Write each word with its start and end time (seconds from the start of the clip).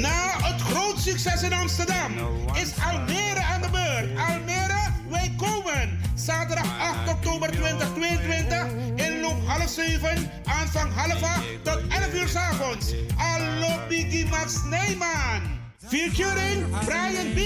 Na 0.00 0.36
het 0.42 0.60
groot 0.60 0.98
succes 0.98 1.42
in 1.42 1.52
Amsterdam 1.52 2.12
is 2.54 2.72
Almere 2.84 3.40
aan 3.40 3.62
de 3.62 3.68
beurt. 3.70 4.18
Almere, 4.28 4.92
wij 5.08 5.34
komen. 5.36 5.98
Zaterdag 6.14 6.78
8 6.78 7.10
oktober 7.10 7.50
2022 7.50 8.66
in 8.94 9.20
loop 9.20 9.46
half 9.46 9.68
7, 9.68 10.30
aanvang 10.44 10.92
half 10.94 11.22
8 11.22 11.42
tot 11.62 11.80
11 11.88 12.14
uur 12.14 12.28
s 12.28 12.36
avonds. 12.36 12.94
Allo 13.16 13.78
Biggie 13.88 14.26
Max 14.26 14.62
Neyman. 14.70 15.40
Featuring 15.86 16.78
Brian 16.84 17.32
B., 17.34 17.40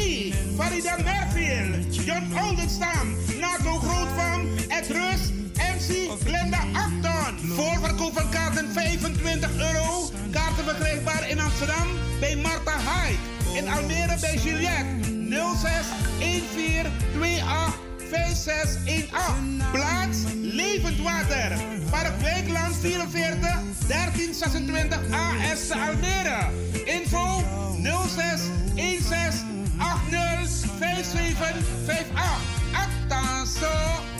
Farida 0.56 0.96
Merfield, 1.04 1.94
John 1.94 2.32
Oldenstam, 2.44 3.16
Nato 3.38 3.78
Grootvam, 3.78 4.48
Ed 4.68 4.86
Rus, 4.88 5.32
MC 5.56 6.10
Glenda 6.24 6.58
Acton. 6.72 6.99
Voorverkoop 7.56 8.12
van 8.14 8.30
kaarten 8.30 8.72
25 8.72 9.50
euro. 9.56 10.10
Kaarten 10.30 10.64
verkrijgbaar 10.64 11.28
in 11.28 11.40
Amsterdam 11.40 11.86
bij 12.20 12.36
Marta 12.36 12.76
Hyde. 12.76 13.58
In 13.58 13.68
Almere 13.68 14.16
bij 14.20 14.36
Juliette 14.36 15.08
06 15.60 15.86
14 16.52 16.86
28 17.14 17.78
5618. 18.10 19.70
Plaats 19.72 20.18
Levend 20.42 20.98
Water. 21.02 21.52
Park 21.90 22.20
Wijkland 22.20 22.76
44 22.80 23.38
1326 23.86 24.98
AS 25.10 25.70
Almere. 25.70 26.50
Info 26.84 27.42
06 28.08 28.40
16 28.74 29.66
80 29.78 30.66
5758. 30.78 32.06
Acta 32.72 33.30
Hallo! 33.60 34.19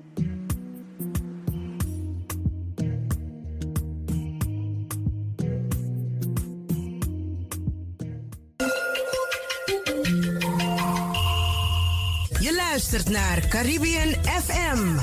Luistert 12.81 13.09
naar 13.09 13.47
Caribbean 13.47 14.13
FM, 14.23 14.95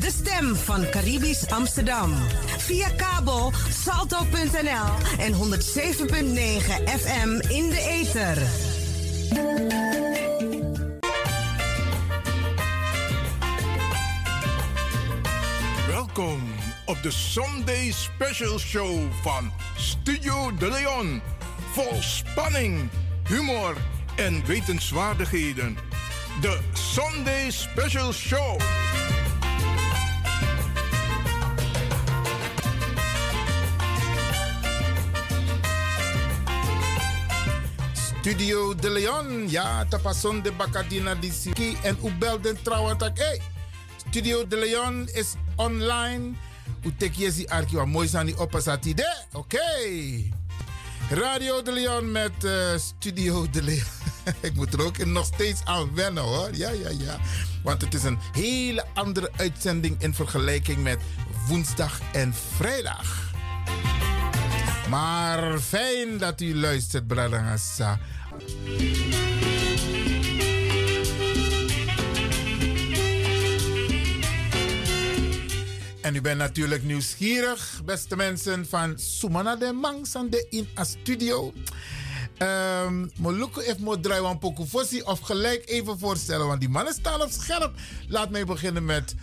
de 0.00 0.10
stem 0.10 0.54
van 0.54 0.88
Caribisch 0.90 1.48
Amsterdam. 1.48 2.14
Via 2.58 2.88
kabel 2.88 3.52
salto.nl 3.70 5.18
en 5.18 5.32
107.9 5.32 5.38
FM 7.00 7.28
in 7.48 7.68
de 7.68 7.86
ether. 7.88 8.38
Welkom 15.86 16.42
op 16.86 17.02
de 17.02 17.10
Sunday 17.10 17.90
Special 17.90 18.58
Show 18.58 19.12
van 19.22 19.52
Studio 19.76 20.54
De 20.54 20.70
Leon. 20.70 21.22
Vol 21.72 22.02
spanning, 22.02 22.88
humor 23.28 23.76
en 24.16 24.46
wetenswaardigheden. 24.46 25.95
De 26.40 26.58
Sunday 26.72 27.50
Special 27.50 28.12
Show. 28.12 28.60
Studio 37.92 38.74
De 38.74 38.90
Leon, 38.90 39.48
ja, 39.48 39.84
tapason 39.88 40.42
de 40.42 40.52
Bacadina 40.52 41.14
di 41.14 41.30
Siki 41.30 41.76
en 41.82 41.96
u 42.04 42.12
belden 42.18 42.62
trouwens 42.62 42.98
tak, 42.98 43.18
hey, 43.18 43.40
Studio 43.96 44.46
De 44.46 44.56
Leon 44.56 45.08
is 45.14 45.34
online. 45.56 46.34
U 46.82 46.94
tek 46.96 47.14
jesi 47.14 47.46
arki 47.46 47.76
wa 47.76 47.84
mooi 47.84 48.34
opasati 48.36 48.94
de, 48.94 49.24
oké. 49.32 49.58
Radio 51.10 51.62
De 51.62 51.72
Leon 51.72 52.12
met 52.12 52.44
eh, 52.44 52.76
Studio 52.76 53.50
De 53.50 53.62
Leon. 53.62 54.14
Ik 54.40 54.54
moet 54.54 54.72
er 54.72 54.84
ook 54.84 55.04
nog 55.04 55.26
steeds 55.26 55.60
aan 55.64 55.94
wennen 55.94 56.22
hoor. 56.22 56.48
Ja, 56.52 56.70
ja, 56.70 56.88
ja. 56.88 57.18
Want 57.62 57.80
het 57.80 57.94
is 57.94 58.02
een 58.02 58.18
hele 58.32 58.84
andere 58.94 59.30
uitzending 59.36 60.02
in 60.02 60.14
vergelijking 60.14 60.82
met 60.82 60.98
woensdag 61.48 62.00
en 62.12 62.34
vrijdag. 62.56 63.34
Maar 64.88 65.58
fijn 65.58 66.18
dat 66.18 66.40
u 66.40 66.56
luistert, 66.56 67.06
Bradangasa. 67.06 67.98
En 76.00 76.14
u 76.14 76.20
bent 76.20 76.38
natuurlijk 76.38 76.82
nieuwsgierig, 76.84 77.80
beste 77.84 78.16
mensen, 78.16 78.66
van 78.68 78.98
Sumana 78.98 79.56
de 79.56 79.72
Mangsande 79.72 80.46
in 80.50 80.68
a 80.78 80.84
studio. 80.84 81.52
Um, 82.42 83.10
Moluko 83.16 83.60
heeft 83.60 83.78
mo 83.78 84.00
draaien 84.00 84.40
fossi 84.68 85.02
of 85.02 85.20
gelijk 85.20 85.62
even 85.66 85.98
voorstellen, 85.98 86.46
want 86.46 86.60
die 86.60 86.68
mannen 86.68 86.94
staan 86.94 87.22
op 87.22 87.30
scherp. 87.30 87.74
Laat 88.08 88.30
mij 88.30 88.44
beginnen 88.44 88.84
met 88.84 89.14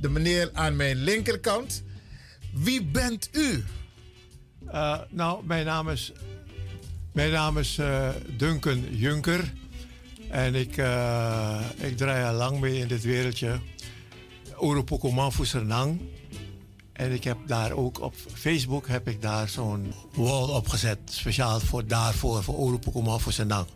de 0.00 0.08
meneer 0.08 0.50
aan 0.52 0.76
mijn 0.76 0.96
linkerkant. 0.96 1.82
Wie 2.52 2.84
bent 2.84 3.28
u? 3.32 3.64
Uh, 4.66 4.98
nou, 5.10 5.44
mijn 5.46 5.66
naam 5.66 5.88
is, 5.88 6.12
mijn 7.12 7.30
naam 7.30 7.58
is 7.58 7.78
uh, 7.78 8.08
Duncan 8.36 8.84
Junker. 8.90 9.52
En 10.28 10.54
ik, 10.54 10.76
uh, 10.76 11.60
ik 11.76 11.96
draai 11.96 12.24
al 12.26 12.34
lang 12.34 12.60
mee 12.60 12.78
in 12.78 12.88
dit 12.88 13.02
wereldje. 13.02 13.60
Ooropokoman 14.56 15.32
Fusernang. 15.32 16.00
En 16.92 17.12
ik 17.12 17.24
heb 17.24 17.36
daar 17.46 17.72
ook 17.72 18.00
op 18.00 18.14
Facebook 18.34 18.88
heb 18.88 19.08
ik 19.08 19.22
daar 19.22 19.48
zo'n 19.48 19.94
wall 20.14 20.48
opgezet. 20.48 20.98
Speciaal 21.04 21.60
voor 21.60 21.86
daarvoor, 21.86 22.42
voor 22.42 22.54
Ooropokoman 22.54 23.20
Fusernang. 23.20 23.66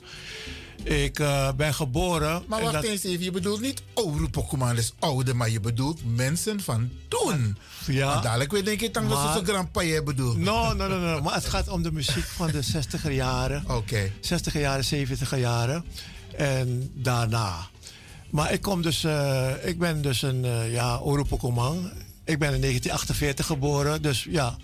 Ik 0.83 1.19
uh, 1.19 1.53
ben 1.53 1.75
geboren. 1.75 2.43
Maar 2.47 2.61
wacht 2.61 2.73
dat... 2.73 2.85
eens 2.85 3.05
even, 3.05 3.25
je 3.25 3.31
bedoelt 3.31 3.61
niet 3.61 3.83
Ooropokoman 3.95 4.77
is 4.77 4.95
ouder, 4.99 5.37
maar 5.37 5.51
je 5.51 5.61
bedoelt 5.61 6.01
mensen 6.17 6.61
van 6.61 6.91
toen. 7.09 7.57
Ja. 7.87 8.15
Maar 8.15 8.23
dadelijk 8.23 8.53
weet 8.53 8.65
denk 8.65 8.81
ik 8.81 8.95
dan 8.95 9.09
dat 9.09 9.19
ze 9.19 9.33
zo'n 9.35 9.45
grandpa 9.45 9.81
je 9.81 10.03
bedoelt. 10.03 10.37
No, 10.37 10.73
no, 10.73 10.89
no, 10.89 10.99
no. 10.99 11.21
Maar 11.23 11.35
het 11.35 11.45
gaat 11.45 11.69
om 11.69 11.83
de 11.83 11.93
muziek 11.93 12.25
van 12.25 12.51
de 12.51 12.65
60er 12.65 13.13
jaren. 13.13 13.63
Oké. 13.65 13.75
Okay. 13.75 14.13
60er 14.13 14.61
jaren, 14.61 14.85
70er 15.09 15.39
jaren. 15.39 15.85
En 16.37 16.91
daarna. 16.95 17.69
Maar 18.31 18.53
ik 18.53 18.61
kom 18.61 18.83
dus, 18.83 19.05
uh, 19.05 19.51
ik 19.63 19.79
ben 19.79 20.03
dus 20.03 20.23
een 20.23 20.45
uh, 20.45 20.73
ja, 20.73 20.99
Ooropokoman. 20.99 21.91
Ik 22.27 22.39
ben 22.39 22.55
in 22.55 22.61
1948 22.61 23.47
geboren, 23.47 24.03
dus 24.03 24.27
ja, 24.31 24.57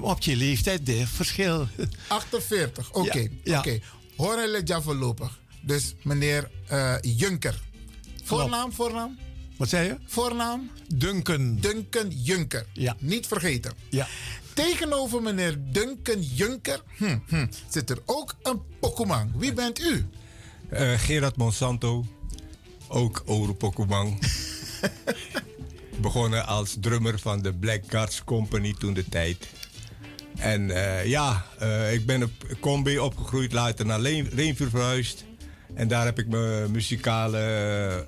op 0.00 0.22
je 0.22 0.36
leeftijd, 0.36 0.86
dit 0.86 1.08
verschil. 1.08 1.68
48, 2.06 2.88
oké. 2.88 2.98
Okay, 2.98 3.30
ja, 3.42 3.58
oké. 3.58 3.78
Horen 4.16 4.62
ja 4.64 4.82
voorlopig. 4.82 5.38
Dus 5.60 5.94
meneer 6.02 6.50
uh, 6.72 6.94
Junker. 7.00 7.60
Voornaam, 8.22 8.72
voornaam? 8.72 9.18
Wat 9.56 9.68
zei 9.68 9.86
je? 9.86 9.96
Voornaam? 10.06 10.70
Duncan. 10.94 11.56
Duncan 11.56 12.08
Junker. 12.08 12.66
Ja. 12.72 12.96
Niet 12.98 13.26
vergeten. 13.26 13.72
Ja. 13.90 14.06
Tegenover 14.54 15.22
meneer 15.22 15.58
Duncan 15.72 16.22
Junker 16.22 16.82
hm, 16.96 17.18
hm, 17.26 17.46
zit 17.68 17.90
er 17.90 17.98
ook 18.04 18.34
een 18.42 18.60
Pokémon. 18.80 19.32
Wie 19.36 19.52
bent 19.52 19.80
u? 19.80 20.06
Uh, 20.72 20.98
Gerard 20.98 21.36
Monsanto. 21.36 22.04
Ook 22.88 23.22
Oro 23.26 23.52
Pokémon. 23.52 24.18
Begonnen 26.04 26.46
als 26.46 26.76
drummer 26.80 27.18
van 27.18 27.42
de 27.42 27.52
Black 27.52 27.82
Guards 27.88 28.24
Company 28.24 28.74
toen 28.78 28.94
de 28.94 29.08
tijd. 29.08 29.48
En 30.36 30.68
uh, 30.68 31.06
ja, 31.06 31.46
uh, 31.62 31.92
ik 31.92 32.06
ben 32.06 32.22
op 32.22 32.30
Combi 32.60 32.98
opgegroeid, 32.98 33.52
later 33.52 33.86
naar 33.86 34.00
Reenvuur 34.00 34.68
verhuisd. 34.68 35.24
En 35.74 35.88
daar 35.88 36.04
heb 36.04 36.18
ik 36.18 36.28
mijn 36.28 36.70
muzikale 36.70 37.38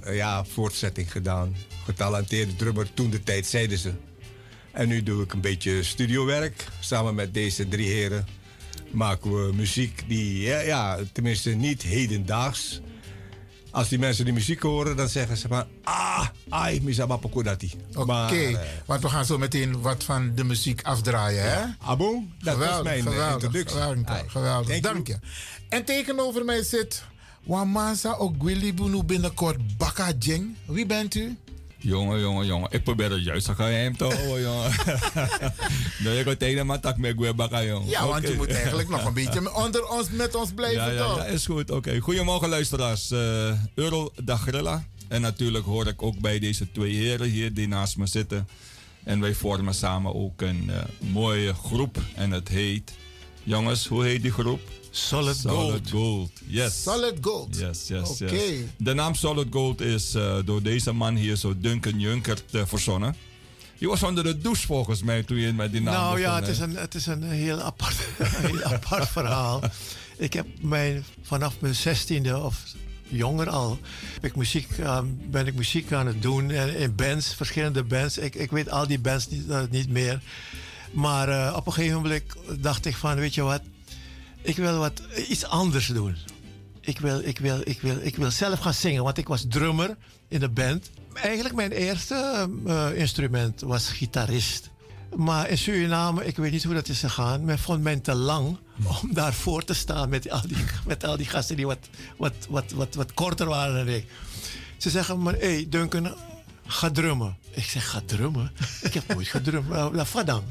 uh, 0.06 0.16
ja, 0.16 0.44
voortzetting 0.44 1.12
gedaan. 1.12 1.56
Getalenteerde 1.84 2.56
drummer 2.56 2.94
toen 2.94 3.10
de 3.10 3.22
tijd, 3.22 3.46
zeiden 3.46 3.78
ze. 3.78 3.92
En 4.72 4.88
nu 4.88 5.02
doe 5.02 5.22
ik 5.22 5.32
een 5.32 5.40
beetje 5.40 5.82
studiowerk 5.82 6.64
samen 6.80 7.14
met 7.14 7.34
deze 7.34 7.68
drie 7.68 7.88
heren. 7.88 8.26
maken 8.90 9.46
we 9.46 9.52
muziek 9.54 10.02
die, 10.08 10.40
ja, 10.40 10.60
ja 10.60 10.98
tenminste 11.12 11.50
niet 11.50 11.82
hedendaags. 11.82 12.80
Als 13.76 13.88
die 13.88 13.98
mensen 13.98 14.24
die 14.24 14.34
muziek 14.34 14.62
horen, 14.62 14.96
dan 14.96 15.08
zeggen 15.08 15.36
ze 15.36 15.48
van... 15.48 15.64
Ah, 15.82 16.26
ai, 16.48 16.80
misaba 16.82 17.16
pokodati. 17.16 17.72
Oké, 17.94 18.60
want 18.86 19.02
we 19.02 19.08
gaan 19.08 19.24
zo 19.24 19.38
meteen 19.38 19.80
wat 19.80 20.04
van 20.04 20.34
de 20.34 20.44
muziek 20.44 20.82
afdraaien, 20.82 21.42
hè? 21.42 21.64
Abo, 21.78 22.22
dat 22.38 22.52
geweldig, 22.54 22.76
was 22.76 22.84
mijn 22.84 23.02
geweldig, 23.02 23.32
introductie. 23.32 23.76
Geweldig, 23.76 24.32
geweldig. 24.32 24.80
Dank 24.80 25.06
je. 25.06 25.18
En 25.68 25.84
tegenover 25.84 26.44
mij 26.44 26.62
zit 26.62 27.02
Wamasa 27.44 28.12
Ogwili 28.12 28.74
Bunu 28.74 29.02
binnenkort 29.02 29.76
Baka 29.76 30.12
Jeng. 30.18 30.56
Wie 30.66 30.86
bent 30.86 31.14
u? 31.14 31.36
Jongen, 31.86 32.20
jongen, 32.20 32.46
jongen. 32.46 32.68
Ik 32.70 32.82
probeer 32.82 33.10
het 33.10 33.24
juist 33.24 33.46
te 33.46 33.62
hem 33.62 33.96
te 33.96 34.04
houden, 34.04 34.40
jongen. 34.40 34.70
Nee, 36.04 36.18
ik 36.18 36.26
ga 36.26 36.36
tegen 36.36 36.66
mijn 36.66 36.80
tak 36.80 36.96
met 36.96 37.14
Gwebaka, 37.16 37.64
jongen. 37.64 37.88
Ja, 37.88 38.06
want 38.06 38.28
je 38.28 38.34
moet 38.34 38.52
eigenlijk 38.52 38.88
nog 38.88 39.04
een 39.04 39.14
beetje 39.24 39.54
onder 39.54 39.88
ons, 39.88 40.10
met 40.10 40.34
ons 40.34 40.52
blijven, 40.52 40.82
ja, 40.82 40.90
ja, 40.90 41.16
ja, 41.16 41.24
is 41.24 41.46
goed. 41.46 41.70
Oké. 41.70 41.98
Goedemorgen, 41.98 42.48
luisteraars. 42.48 43.10
Uh, 43.10 43.52
Euro 43.74 44.12
Dagrilla. 44.22 44.84
En 45.08 45.20
natuurlijk 45.20 45.64
hoor 45.64 45.86
ik 45.86 46.02
ook 46.02 46.18
bij 46.18 46.38
deze 46.38 46.72
twee 46.72 46.94
heren 46.94 47.28
hier 47.28 47.54
die 47.54 47.68
naast 47.68 47.96
me 47.96 48.06
zitten. 48.06 48.48
En 49.04 49.20
wij 49.20 49.34
vormen 49.34 49.74
samen 49.74 50.14
ook 50.14 50.40
een 50.40 50.64
uh, 50.70 50.76
mooie 50.98 51.54
groep. 51.54 51.98
En 52.14 52.30
het 52.30 52.48
heet... 52.48 52.92
Jongens, 53.42 53.86
hoe 53.86 54.04
heet 54.04 54.22
die 54.22 54.32
groep? 54.32 54.60
Solid, 54.96 55.36
Solid 55.36 55.90
Gold. 55.90 56.30
Yes. 56.46 56.82
Solid 56.82 57.18
Gold. 57.20 57.56
Yes, 57.56 57.88
yes, 57.88 58.18
yes. 58.18 58.64
De 58.76 58.94
naam 58.94 59.14
Solid 59.14 59.46
Gold 59.50 59.80
is 59.80 60.14
uh, 60.14 60.36
door 60.44 60.62
deze 60.62 60.92
man 60.92 61.14
hier, 61.14 61.36
zo 61.36 61.54
Duncan 61.58 62.00
Junkert, 62.00 62.42
uh, 62.50 62.62
verzonnen. 62.66 63.16
Je 63.78 63.88
was 63.88 64.02
onder 64.02 64.24
de 64.24 64.38
douche 64.38 64.66
volgens 64.66 65.02
mij 65.02 65.22
toen 65.22 65.36
je 65.36 65.52
met 65.52 65.72
die 65.72 65.80
naam 65.80 65.94
Nou 65.94 66.20
ja, 66.20 66.34
het 66.34 66.48
is, 66.48 66.58
een, 66.58 66.76
het 66.76 66.94
is 66.94 67.06
een 67.06 67.22
heel 67.22 67.60
apart, 67.60 67.96
heel 68.46 68.62
apart 68.62 69.08
verhaal. 69.08 69.60
Ik 70.16 70.32
heb 70.32 70.46
mij 70.60 71.02
vanaf 71.22 71.60
mijn 71.60 71.74
zestiende 71.74 72.38
of 72.38 72.62
jonger 73.08 73.48
al 73.48 73.78
ik 74.20 74.36
muziek, 74.36 74.78
uh, 74.78 75.00
ben 75.30 75.46
ik 75.46 75.54
muziek 75.54 75.92
aan 75.92 76.06
het 76.06 76.22
doen 76.22 76.50
in 76.50 76.94
bands, 76.94 77.34
verschillende 77.34 77.82
bands. 77.82 78.18
Ik, 78.18 78.34
ik 78.34 78.50
weet 78.50 78.70
al 78.70 78.86
die 78.86 78.98
bands 78.98 79.28
niet, 79.28 79.70
niet 79.70 79.88
meer. 79.88 80.20
Maar 80.92 81.56
op 81.56 81.66
een 81.66 81.72
gegeven 81.72 82.02
moment 82.02 82.22
dacht 82.58 82.86
ik 82.86 82.96
van, 82.96 83.14
weet 83.14 83.34
je 83.34 83.42
wat, 83.42 83.60
ik 84.46 84.56
wil 84.56 84.78
wat, 84.78 85.02
iets 85.28 85.44
anders 85.44 85.86
doen. 85.86 86.16
Ik 86.80 86.98
wil, 86.98 87.20
ik, 87.24 87.38
wil, 87.38 87.60
ik, 87.64 87.80
wil, 87.80 87.96
ik 88.00 88.16
wil 88.16 88.30
zelf 88.30 88.58
gaan 88.58 88.74
zingen, 88.74 89.02
want 89.02 89.18
ik 89.18 89.28
was 89.28 89.44
drummer 89.48 89.96
in 90.28 90.40
de 90.40 90.48
band. 90.48 90.90
Eigenlijk 91.12 91.54
mijn 91.54 91.72
eerste 91.72 92.48
uh, 92.66 92.86
instrument 92.94 93.60
was 93.60 93.88
gitarist. 93.88 94.70
Maar 95.16 95.48
in 95.48 95.58
Suriname, 95.58 96.24
ik 96.24 96.36
weet 96.36 96.52
niet 96.52 96.64
hoe 96.64 96.74
dat 96.74 96.88
is 96.88 97.00
gegaan, 97.00 97.44
men 97.44 97.58
vond 97.58 97.82
mij 97.82 97.96
te 97.96 98.14
lang 98.14 98.58
om 99.02 99.14
daar 99.14 99.34
voor 99.34 99.64
te 99.64 99.74
staan 99.74 100.08
met 100.08 100.30
al 100.30 100.42
die, 100.46 100.64
met 100.86 101.04
al 101.04 101.16
die 101.16 101.26
gasten 101.26 101.56
die 101.56 101.66
wat, 101.66 101.88
wat, 102.16 102.34
wat, 102.48 102.72
wat, 102.72 102.94
wat 102.94 103.14
korter 103.14 103.46
waren 103.46 103.74
dan 103.74 103.94
ik. 103.94 104.06
Ze 104.76 104.90
zeggen 104.90 105.22
maar, 105.22 105.34
hé 105.34 105.52
hey, 105.54 105.66
Duncan, 105.68 106.14
ga 106.66 106.90
drummen. 106.90 107.36
Ik 107.50 107.64
zeg, 107.64 107.90
ga 107.90 108.00
drummen? 108.06 108.52
ik 108.82 108.94
heb 108.94 109.08
nooit. 109.08 109.68
Nou, 109.68 110.04
wat 110.12 110.26
dan? 110.26 110.44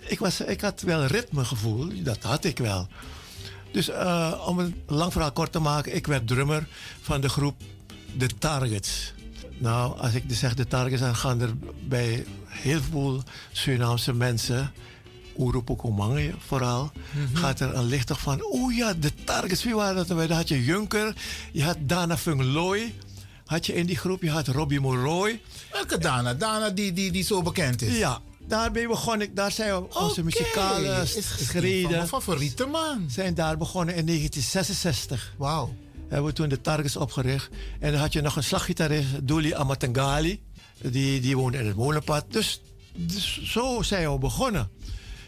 Ik, 0.00 0.18
was, 0.18 0.40
ik 0.40 0.60
had 0.60 0.80
wel 0.80 1.04
ritmegevoel, 1.04 2.02
dat 2.02 2.22
had 2.22 2.44
ik 2.44 2.58
wel. 2.58 2.88
Dus 3.72 3.88
uh, 3.88 4.44
om 4.46 4.58
een 4.58 4.74
lang 4.86 5.12
verhaal 5.12 5.32
kort 5.32 5.52
te 5.52 5.58
maken, 5.58 5.94
ik 5.94 6.06
werd 6.06 6.26
drummer 6.26 6.66
van 7.00 7.20
de 7.20 7.28
groep 7.28 7.62
The 8.18 8.28
Targets. 8.38 9.12
Nou, 9.58 9.98
als 9.98 10.14
ik 10.14 10.24
zeg 10.28 10.54
de 10.54 10.66
Targets, 10.66 11.00
dan 11.00 11.16
gaan 11.16 11.40
er 11.40 11.54
bij 11.88 12.24
heel 12.46 12.80
veel 12.90 13.22
Surinaamse 13.52 14.14
mensen, 14.14 14.72
Oeropokomangen 15.38 16.34
vooral, 16.46 16.82
mm 16.92 17.26
-hmm. 17.26 17.36
gaat 17.36 17.60
er 17.60 17.74
een 17.74 17.84
licht 17.84 18.10
van, 18.12 18.44
oh 18.44 18.74
ja, 18.74 18.94
de 18.94 19.14
Targets, 19.24 19.64
wie 19.64 19.74
waren 19.74 19.96
dat? 19.96 20.08
Dan 20.08 20.30
had 20.30 20.48
je 20.48 20.64
Junker, 20.64 21.14
je 21.52 21.64
had 21.64 21.76
Dana 21.80 22.16
Fung 22.16 22.42
Loy, 22.42 22.94
had 23.44 23.66
je 23.66 23.74
in 23.74 23.86
die 23.86 23.96
groep, 23.96 24.22
je 24.22 24.30
had 24.30 24.48
Robbie 24.48 24.80
Moroy. 24.80 25.40
Welke 25.72 25.98
Dana? 25.98 26.34
Dana 26.34 26.70
die, 26.70 26.92
die, 26.92 27.10
die 27.12 27.24
zo 27.24 27.42
bekend 27.42 27.82
is? 27.82 27.98
Ja, 27.98 28.20
daarbij 28.50 28.86
begon 28.86 29.20
ik, 29.20 29.36
daar 29.36 29.52
zijn 29.52 29.74
we 29.74 29.98
onze 29.98 30.24
muzikale 30.24 31.02
schreden. 31.06 31.90
Mijn 31.90 32.08
favoriete 32.08 32.66
man. 32.66 33.06
Zijn 33.10 33.34
daar 33.34 33.56
begonnen 33.56 33.94
in 33.94 34.06
1966. 34.06 35.34
Wauw. 35.38 35.74
Hebben 36.08 36.26
we 36.26 36.32
toen 36.32 36.48
de 36.48 36.60
Targets 36.60 36.96
opgericht. 36.96 37.48
En 37.80 37.92
dan 37.92 38.00
had 38.00 38.12
je 38.12 38.20
nog 38.20 38.36
een 38.36 38.44
slaggitarist, 38.44 39.26
Douli 39.26 39.54
Amatengali. 39.54 40.40
Die, 40.82 41.20
die 41.20 41.36
woonde 41.36 41.58
in 41.58 41.66
het 41.66 41.76
molenpad. 41.76 42.24
Dus, 42.28 42.60
dus 42.94 43.42
zo 43.42 43.82
zijn 43.82 44.12
we 44.12 44.18
begonnen. 44.18 44.70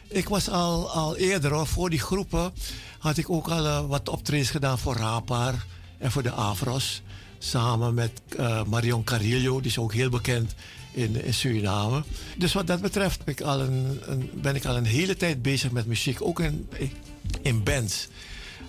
Ik 0.09 0.29
was 0.29 0.49
al, 0.49 0.91
al 0.91 1.17
eerder, 1.17 1.53
hoor, 1.53 1.67
voor 1.67 1.91
die 1.91 2.01
groepen, 2.01 2.53
had 2.99 3.17
ik 3.17 3.31
ook 3.31 3.49
al 3.49 3.65
uh, 3.65 3.87
wat 3.87 4.09
optredens 4.09 4.51
gedaan 4.51 4.79
voor 4.79 4.97
Rapar 4.97 5.67
en 5.99 6.11
voor 6.11 6.23
de 6.23 6.31
Afros. 6.31 7.03
Samen 7.39 7.95
met 7.95 8.11
uh, 8.39 8.65
Marion 8.65 9.05
Carillo, 9.05 9.61
die 9.61 9.71
is 9.71 9.79
ook 9.79 9.93
heel 9.93 10.11
bekend 10.11 10.55
in, 10.93 11.25
in 11.25 11.35
Suriname. 11.35 12.03
Dus 12.37 12.53
wat 12.53 12.67
dat 12.67 12.81
betreft 12.81 13.25
ben 13.25 13.35
ik, 13.35 13.41
al 13.41 13.61
een, 13.61 14.01
ben 14.35 14.55
ik 14.55 14.65
al 14.65 14.77
een 14.77 14.85
hele 14.85 15.17
tijd 15.17 15.43
bezig 15.43 15.71
met 15.71 15.87
muziek, 15.87 16.23
ook 16.23 16.41
in, 16.41 16.69
in 17.43 17.63
bands. 17.63 18.09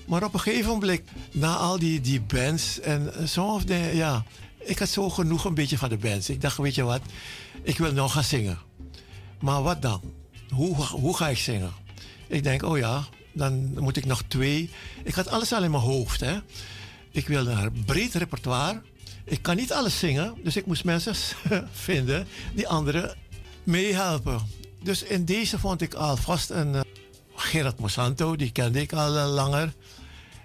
Maar 0.06 0.24
op 0.24 0.34
een 0.34 0.40
gegeven 0.40 0.70
moment, 0.70 1.02
na 1.31 1.56
al 1.56 1.80
die, 1.80 2.02
die 2.02 2.22
bands 2.22 2.80
en 2.80 3.12
de, 3.66 3.92
ja, 3.94 4.24
ik 4.60 4.80
had 4.80 4.90
zo 4.90 5.10
genoeg 5.10 5.46
een 5.46 5.54
beetje 5.54 5.78
van 5.78 5.90
de 5.90 5.98
bands. 5.98 6.30
Ik 6.30 6.42
dacht, 6.42 6.58
weet 6.58 6.75
je 6.75 6.84
wat, 6.84 7.02
ik 7.62 7.78
wil 7.78 7.94
nog 7.94 8.14
gaan 8.14 8.24
zingen. 8.24 8.58
Maar 9.40 9.64
wat 9.64 9.81
dan? 9.81 10.02
Hoe, 10.50 10.75
hoe 10.75 11.18
ga 11.18 11.30
ik 11.30 11.38
zingen? 11.38 11.72
Ik 12.28 12.44
denk, 12.44 12.64
oh 12.64 12.78
ja, 12.78 13.08
dan 13.34 13.80
moet 13.80 13.98
ik 13.98 14.06
nog 14.06 14.24
twee. 14.28 14.70
Ik 15.04 15.14
had 15.14 15.28
alles 15.28 15.54
al 15.54 15.64
in 15.64 15.72
mijn 15.72 15.84
hoofd. 15.84 16.20
Hè. 16.20 16.38
Ik 17.12 17.28
wilde 17.28 17.52
een 17.52 17.84
breed 17.86 18.14
repertoire. 18.14 18.81
Ik 19.25 19.42
kan 19.42 19.56
niet 19.56 19.74
alles 19.74 20.00
zingen, 20.00 20.36
dus 20.44 20.56
ik 20.56 20.66
moest 20.66 20.84
mensen 20.84 21.16
vinden 21.72 22.28
die 22.54 22.68
anderen 22.68 23.16
meehelpen. 23.64 24.40
Dus 24.84 25.04
in 25.04 25.25
deze 25.25 25.60
vond 25.60 25.81
ik 25.81 25.94
alvast 25.94 26.50
een 26.50 26.74
uh, 26.74 26.81
Gerard 27.36 27.80
Mosanto, 27.80 28.36
die 28.36 28.52
kende 28.52 28.81
ik 28.81 28.94
al 28.94 29.16
uh, 29.16 29.34
langer. 29.34 29.74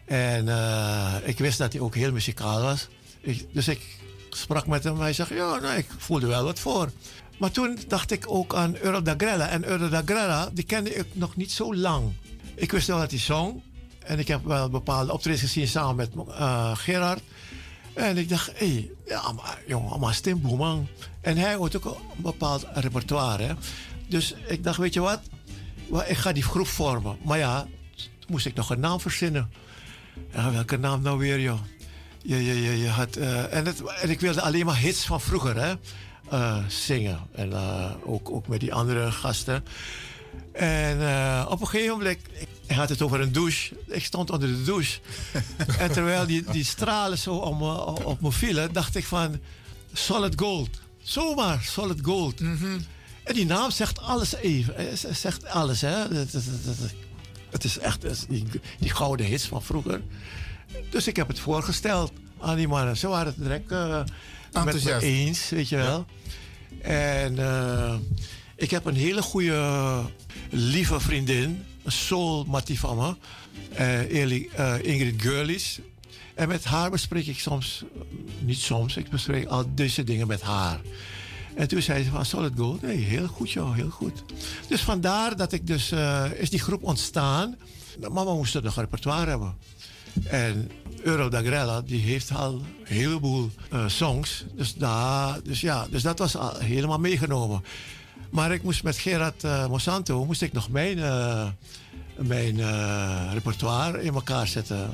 En 0.05 0.47
uh, 0.47 1.15
ik 1.25 1.39
wist 1.39 1.59
dat 1.59 1.73
hij 1.73 1.83
ook 1.83 1.95
heel 1.95 2.13
muzikaal 2.13 2.63
was. 2.63 2.89
Ik, 3.21 3.47
dus 3.53 3.69
ik 3.69 3.99
sprak 4.31 4.67
met 4.67 4.85
hem. 4.85 5.01
Hij 5.01 5.13
zegt, 5.13 5.31
ja, 5.31 5.59
nou, 5.59 5.77
ik 5.77 5.87
voelde 5.97 6.27
wel 6.27 6.45
wat 6.45 6.59
voor. 6.59 6.91
Maar 7.39 7.51
toen 7.51 7.79
dacht 7.89 8.11
ik 8.11 8.25
ook 8.27 8.55
aan 8.55 8.77
Dagrella. 9.03 9.49
En 9.49 9.91
Dagrella, 9.91 10.51
die 10.53 10.65
kende 10.65 10.95
ik 10.95 11.07
nog 11.13 11.37
niet 11.37 11.53
zo 11.53 11.75
lang. 11.75 12.13
Ik 12.55 12.73
wist 12.73 12.87
wel 12.87 12.99
dat 12.99 13.11
hij 13.11 13.21
zong. 13.21 13.63
En 13.99 14.19
ik 14.19 14.29
heb 14.29 14.45
wel 14.45 14.69
bepaalde 14.69 15.13
optredens 15.13 15.43
gezien 15.43 15.69
samen 15.69 15.97
met 15.97 16.11
Gerard. 16.79 17.23
En 17.99 18.17
ik 18.17 18.29
dacht, 18.29 18.51
hé, 18.55 18.67
hey, 18.67 18.91
ja, 19.07 19.33
maar 19.33 19.59
jongen, 19.67 20.01
maar 20.01 20.15
stemboeman. 20.15 20.89
En 21.21 21.37
hij 21.37 21.55
had 21.55 21.77
ook 21.77 21.85
een 21.85 22.23
bepaald 22.23 22.67
repertoire. 22.75 23.43
Hè? 23.43 23.55
Dus 24.09 24.35
ik 24.47 24.65
dacht, 24.65 24.79
weet 24.79 24.95
je 24.95 25.01
wat? 25.01 25.21
Ik 26.07 26.17
ga 26.17 26.33
die 26.33 26.43
groep 26.43 26.67
vormen. 26.67 27.17
Maar 27.25 27.39
ja, 27.39 27.67
moest 28.29 28.47
ik 28.47 28.55
nog 28.55 28.71
een 28.71 28.81
naam 28.81 29.01
verzinnen. 29.01 29.51
Welke 30.31 30.77
naam 30.77 31.03
nou 31.03 31.19
weer, 31.19 31.41
joh? 31.41 31.59
Je, 32.23 32.45
je, 32.45 32.63
je, 32.63 32.79
je 32.79 32.89
had, 32.89 33.17
uh, 33.17 33.55
en, 33.55 33.67
het, 33.67 33.83
en 33.83 34.11
ik 34.11 34.21
wilde 34.21 34.43
alleen 34.43 34.67
maar 34.67 34.79
hits 34.79 35.07
van 35.07 35.21
vroeger 35.21 35.57
hè? 35.57 35.75
Uh, 36.33 36.59
zingen. 36.69 37.19
En 37.33 37.51
uh, 37.51 37.91
ook, 38.05 38.31
ook 38.31 38.49
met 38.49 38.61
die 38.61 38.75
andere 38.75 39.13
gasten. 39.13 39.65
En 40.59 40.99
uh, 41.01 41.47
op 41.49 41.61
een 41.61 41.67
gegeven 41.67 41.97
moment, 41.97 42.19
hij 42.67 42.77
had 42.77 42.89
het 42.89 43.03
over 43.03 43.21
een 43.21 43.33
douche. 43.33 43.75
Ik 43.87 44.05
stond 44.05 44.31
onder 44.31 44.49
de 44.49 44.63
douche. 44.63 45.01
en 45.79 45.93
terwijl 45.93 46.27
die, 46.27 46.45
die 46.51 46.65
stralen 46.65 47.19
zo 47.19 47.35
op 47.35 47.59
me, 47.59 48.05
op 48.05 48.21
me 48.21 48.33
vielen, 48.33 48.73
dacht 48.73 48.97
ik 48.97 49.05
van 49.05 49.41
solid 49.93 50.41
gold. 50.41 50.69
Zomaar 51.03 51.63
solid 51.63 51.99
gold. 52.03 52.41
Mm 52.41 52.57
-hmm. 52.57 52.79
En 53.25 53.35
die 53.35 53.47
naam 53.47 53.71
zegt 53.71 54.01
alles 54.01 54.35
even. 54.35 54.75
Zegt 55.13 55.47
alles, 55.47 55.81
hè. 55.81 55.97
Het 57.51 57.65
is 57.65 57.79
echt 57.79 58.29
die, 58.29 58.45
die 58.79 58.91
gouden 58.91 59.27
hits 59.27 59.47
van 59.47 59.63
vroeger. 59.63 60.01
Dus 60.91 61.07
ik 61.07 61.17
heb 61.17 61.29
het 61.29 61.41
voorgesteld 61.41 62.13
aan 62.41 62.57
die 62.57 62.69
mannen. 62.69 62.97
Ze 62.97 63.09
waren 63.09 63.27
het 63.27 63.37
direct 63.37 63.73
uh, 63.73 64.03
met 64.65 64.85
me 64.85 65.01
eens, 65.01 65.49
weet 65.49 65.69
je 65.69 65.77
wel. 65.77 66.07
Ja. 66.83 66.89
En 66.89 67.37
uh, 67.37 67.95
ik 68.59 68.71
heb 68.71 68.85
een 68.85 68.95
hele 68.95 69.23
goede, 69.23 70.03
lieve 70.51 71.01
vriendin, 71.01 71.65
van 71.85 72.97
me, 72.97 73.15
uh, 73.79 74.85
Ingrid 74.85 75.23
Gurlis. 75.23 75.79
En 76.35 76.49
met 76.49 76.65
haar 76.65 76.91
bespreek 76.91 77.27
ik 77.27 77.39
soms, 77.39 77.85
niet 78.41 78.59
soms, 78.59 78.97
ik 78.97 79.11
bespreek 79.11 79.47
al 79.47 79.65
deze 79.75 80.05
dingen 80.05 80.27
met 80.27 80.41
haar. 80.41 80.81
En 81.55 81.69
toen 81.69 81.83
zei 81.83 82.05
ze 82.05 82.11
van 82.11 82.25
Solid 82.25 82.53
Gold, 82.57 82.83
nee, 82.83 82.97
heel 82.97 83.27
goed 83.27 83.51
joh, 83.51 83.75
heel 83.75 83.91
goed. 83.91 84.23
Dus 84.69 84.81
vandaar 84.81 85.37
dat 85.37 85.53
ik 85.53 85.67
dus, 85.67 85.93
uh, 85.93 86.25
is 86.35 86.51
die 86.51 86.61
groep 86.61 86.83
ontstaan. 86.83 87.57
Maar 88.13 88.25
we 88.25 88.35
moesten 88.35 88.63
nog 88.63 88.77
repertoire 88.77 89.31
hebben. 89.31 89.55
En 90.25 90.71
Euro 91.03 91.29
Dagrella, 91.29 91.81
die 91.81 92.01
heeft 92.01 92.35
al 92.35 92.53
een 92.53 92.65
heleboel 92.85 93.51
songs. 93.87 94.45
Dus, 94.55 94.75
daar, 94.75 95.43
dus 95.43 95.61
ja, 95.61 95.87
dus 95.91 96.03
dat 96.03 96.19
was 96.19 96.37
al 96.37 96.59
helemaal 96.59 96.99
meegenomen. 96.99 97.63
Maar 98.31 98.53
ik 98.53 98.63
moest 98.63 98.83
met 98.83 98.99
Gerard 98.99 99.45
uh, 99.45 99.69
Monsanto 99.69 100.25
moest 100.25 100.43
ik 100.43 100.53
nog 100.53 100.71
mijn 100.71 100.99
uh, 100.99 101.49
mijn 102.19 102.61
eh, 102.61 103.31
repertoire 103.33 104.03
in 104.03 104.15
elkaar 104.15 104.47
zetten. 104.47 104.91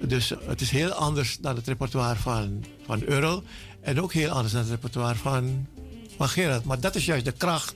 Dus 0.00 0.32
het 0.46 0.60
is 0.60 0.70
heel 0.70 0.90
anders 0.90 1.38
dan 1.40 1.56
het 1.56 1.66
repertoire 1.66 2.18
van, 2.18 2.64
van 2.84 3.06
Earl. 3.06 3.42
En 3.80 4.00
ook 4.00 4.12
heel 4.12 4.30
anders 4.30 4.52
dan 4.52 4.60
het 4.60 4.70
repertoire 4.70 5.18
van, 5.18 5.66
van 6.16 6.28
Gerard. 6.28 6.64
Maar 6.64 6.80
dat 6.80 6.94
is 6.94 7.04
juist 7.04 7.24
de 7.24 7.32
kracht 7.32 7.74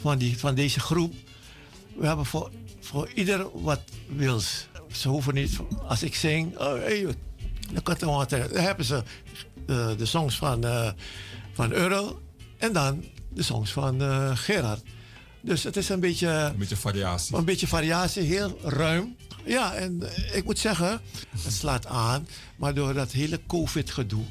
van, 0.00 0.18
die, 0.18 0.38
van 0.38 0.54
deze 0.54 0.80
groep. 0.80 1.14
We 1.96 2.06
hebben 2.06 2.26
voor, 2.26 2.50
voor 2.80 3.10
ieder 3.14 3.60
wat 3.60 3.80
wils. 4.16 4.66
Ze 4.92 5.08
hoeven 5.08 5.34
niet, 5.34 5.58
als 5.86 6.02
ik 6.02 6.14
zing, 6.14 6.58
oh, 6.58 6.72
hey, 6.72 7.06
dan 8.28 8.28
hebben 8.52 8.84
ze 8.84 9.02
de 9.66 10.06
songs 10.06 10.36
van, 10.36 10.64
van 11.52 11.72
Earl 11.72 12.20
en 12.58 12.72
dan 12.72 13.04
de 13.28 13.42
songs 13.42 13.72
van 13.72 14.02
uh, 14.02 14.30
Gerard. 14.34 14.82
Dus 15.40 15.62
het 15.62 15.76
is 15.76 15.88
een 15.88 16.00
beetje... 16.00 16.28
Een 16.28 16.58
beetje 16.58 16.76
variatie. 16.76 17.36
Een 17.36 17.44
beetje 17.44 17.66
variatie, 17.66 18.22
heel 18.22 18.58
ruim. 18.62 19.16
Ja, 19.44 19.74
en 19.74 20.02
ik 20.32 20.44
moet 20.44 20.58
zeggen, 20.58 21.00
het 21.42 21.52
slaat 21.52 21.86
aan. 21.86 22.28
Maar 22.56 22.74
door 22.74 22.94
dat 22.94 23.12
hele 23.12 23.40
COVID-gedoe 23.46 24.24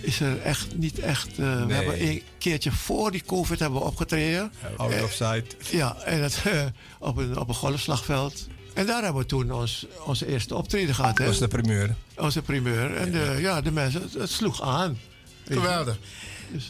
is 0.00 0.20
er 0.20 0.42
echt 0.42 0.76
niet 0.76 0.98
echt... 0.98 1.38
Uh, 1.38 1.56
nee. 1.56 1.66
We 1.66 1.74
hebben 1.74 2.02
een 2.02 2.22
keertje 2.38 2.72
voor 2.72 3.10
die 3.10 3.22
COVID 3.26 3.58
hebben 3.58 3.78
we 3.80 3.86
opgetreden. 3.86 4.52
Out 4.76 5.02
of 5.02 5.12
sight. 5.12 5.56
Ja, 5.70 5.96
en 5.96 6.22
het, 6.22 6.42
op, 6.98 7.16
een, 7.16 7.38
op 7.38 7.48
een 7.48 7.54
golfslagveld. 7.54 8.46
En 8.74 8.86
daar 8.86 9.02
hebben 9.02 9.22
we 9.22 9.28
toen 9.28 9.52
ons, 9.52 9.86
onze 10.04 10.26
eerste 10.26 10.54
optreden 10.54 10.94
gehad. 10.94 11.16
Dat 11.16 11.26
was 11.26 11.38
de 11.38 11.48
primeur. 11.48 11.94
Onze 12.16 12.42
primeur. 12.42 12.96
En 12.96 13.10
de, 13.10 13.36
ja, 13.40 13.60
de 13.60 13.70
mensen, 13.70 14.08
het, 14.18 14.30
sloeg 14.30 14.62
aan. 14.62 14.98
Geweldig. 15.46 15.98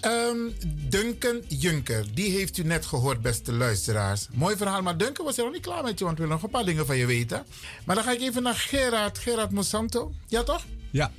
Um, 0.07 0.55
Duncan 0.88 1.41
Junker, 1.49 2.05
die 2.14 2.31
heeft 2.31 2.59
u 2.59 2.62
net 2.62 2.87
gehoord, 2.87 3.23
beste 3.23 3.52
luisteraars. 3.52 4.29
Mooi 4.33 4.57
verhaal, 4.57 4.83
maar 4.83 4.97
Duncan 4.97 5.25
was 5.25 5.38
er 5.38 5.45
nog 5.45 5.52
niet 5.52 5.62
klaar 5.62 5.83
met 5.83 5.99
je, 5.99 6.05
want 6.05 6.17
we 6.17 6.23
willen 6.23 6.38
nog 6.41 6.47
een 6.47 6.59
paar 6.59 6.64
dingen 6.64 6.87
van 6.87 6.97
je 6.97 7.07
weten. 7.07 7.45
Maar 7.85 7.95
dan 7.95 8.05
ga 8.05 8.12
ik 8.12 8.21
even 8.21 8.43
naar 8.43 8.55
Gerard, 8.55 9.19
Gerard 9.19 9.50
Monsanto. 9.50 10.12
Ja, 10.26 10.43
toch? 10.43 10.64
Ja. 10.91 11.11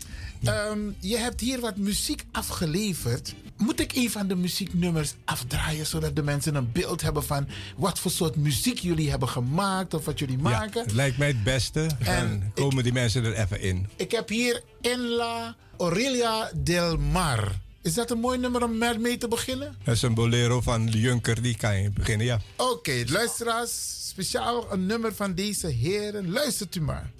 Um, 0.47 0.95
je 0.99 1.17
hebt 1.17 1.39
hier 1.41 1.59
wat 1.59 1.77
muziek 1.77 2.25
afgeleverd. 2.31 3.33
Moet 3.57 3.79
ik 3.79 3.95
een 3.95 4.11
van 4.11 4.27
de 4.27 4.35
muzieknummers 4.35 5.13
afdraaien 5.25 5.85
zodat 5.85 6.15
de 6.15 6.23
mensen 6.23 6.55
een 6.55 6.71
beeld 6.71 7.01
hebben 7.01 7.23
van 7.23 7.47
wat 7.77 7.99
voor 7.99 8.11
soort 8.11 8.35
muziek 8.35 8.79
jullie 8.79 9.09
hebben 9.09 9.29
gemaakt 9.29 9.93
of 9.93 10.05
wat 10.05 10.19
jullie 10.19 10.37
maken? 10.37 10.81
Het 10.81 10.91
lijkt 10.91 11.17
mij 11.17 11.27
het 11.27 11.43
beste. 11.43 11.87
En 11.99 12.39
Dan 12.39 12.51
komen 12.53 12.83
die 12.83 12.93
mensen 12.93 13.23
er 13.25 13.33
even 13.33 13.61
in. 13.61 13.87
Ik 13.95 14.11
heb 14.11 14.29
hier 14.29 14.63
La 14.97 15.55
Aurelia 15.77 16.51
del 16.55 16.97
Mar. 16.97 17.61
Is 17.83 17.93
dat 17.93 18.11
een 18.11 18.19
mooi 18.19 18.37
nummer 18.37 18.63
om 18.63 18.77
mee 18.77 19.17
te 19.17 19.27
beginnen? 19.27 19.75
Dat 19.83 19.95
is 19.95 20.01
een 20.01 20.13
bolero 20.13 20.61
van 20.61 20.87
Junker, 20.87 21.41
die 21.41 21.57
kan 21.57 21.81
je 21.81 21.89
beginnen, 21.89 22.25
ja. 22.25 22.39
Oké, 22.57 22.71
okay, 22.71 23.05
luisteraars, 23.09 24.07
speciaal 24.07 24.71
een 24.71 24.85
nummer 24.85 25.15
van 25.15 25.33
deze 25.33 25.67
heren. 25.67 26.31
Luistert 26.31 26.75
u 26.75 26.81
maar. 26.81 27.11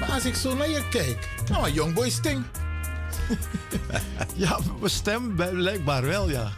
Maar 0.00 0.10
als 0.10 0.24
ik 0.24 0.34
zo 0.34 0.56
naar 0.56 0.68
je 0.68 0.88
kijk, 0.88 1.28
nou, 1.48 1.66
een 1.66 1.72
jongboy 1.72 2.10
sting. 2.10 2.44
ja, 4.34 4.58
mijn 4.78 4.90
stem 4.90 5.34
blijkbaar 5.34 6.02
wel, 6.02 6.30
ja. 6.30 6.52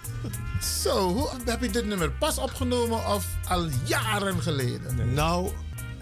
Zo, 0.82 1.12
hoe 1.12 1.30
heb 1.44 1.62
je 1.62 1.70
dit 1.70 1.86
nummer 1.86 2.10
pas 2.10 2.38
opgenomen 2.38 3.06
of 3.06 3.26
al 3.48 3.68
jaren 3.84 4.42
geleden? 4.42 5.14
Nou, 5.14 5.52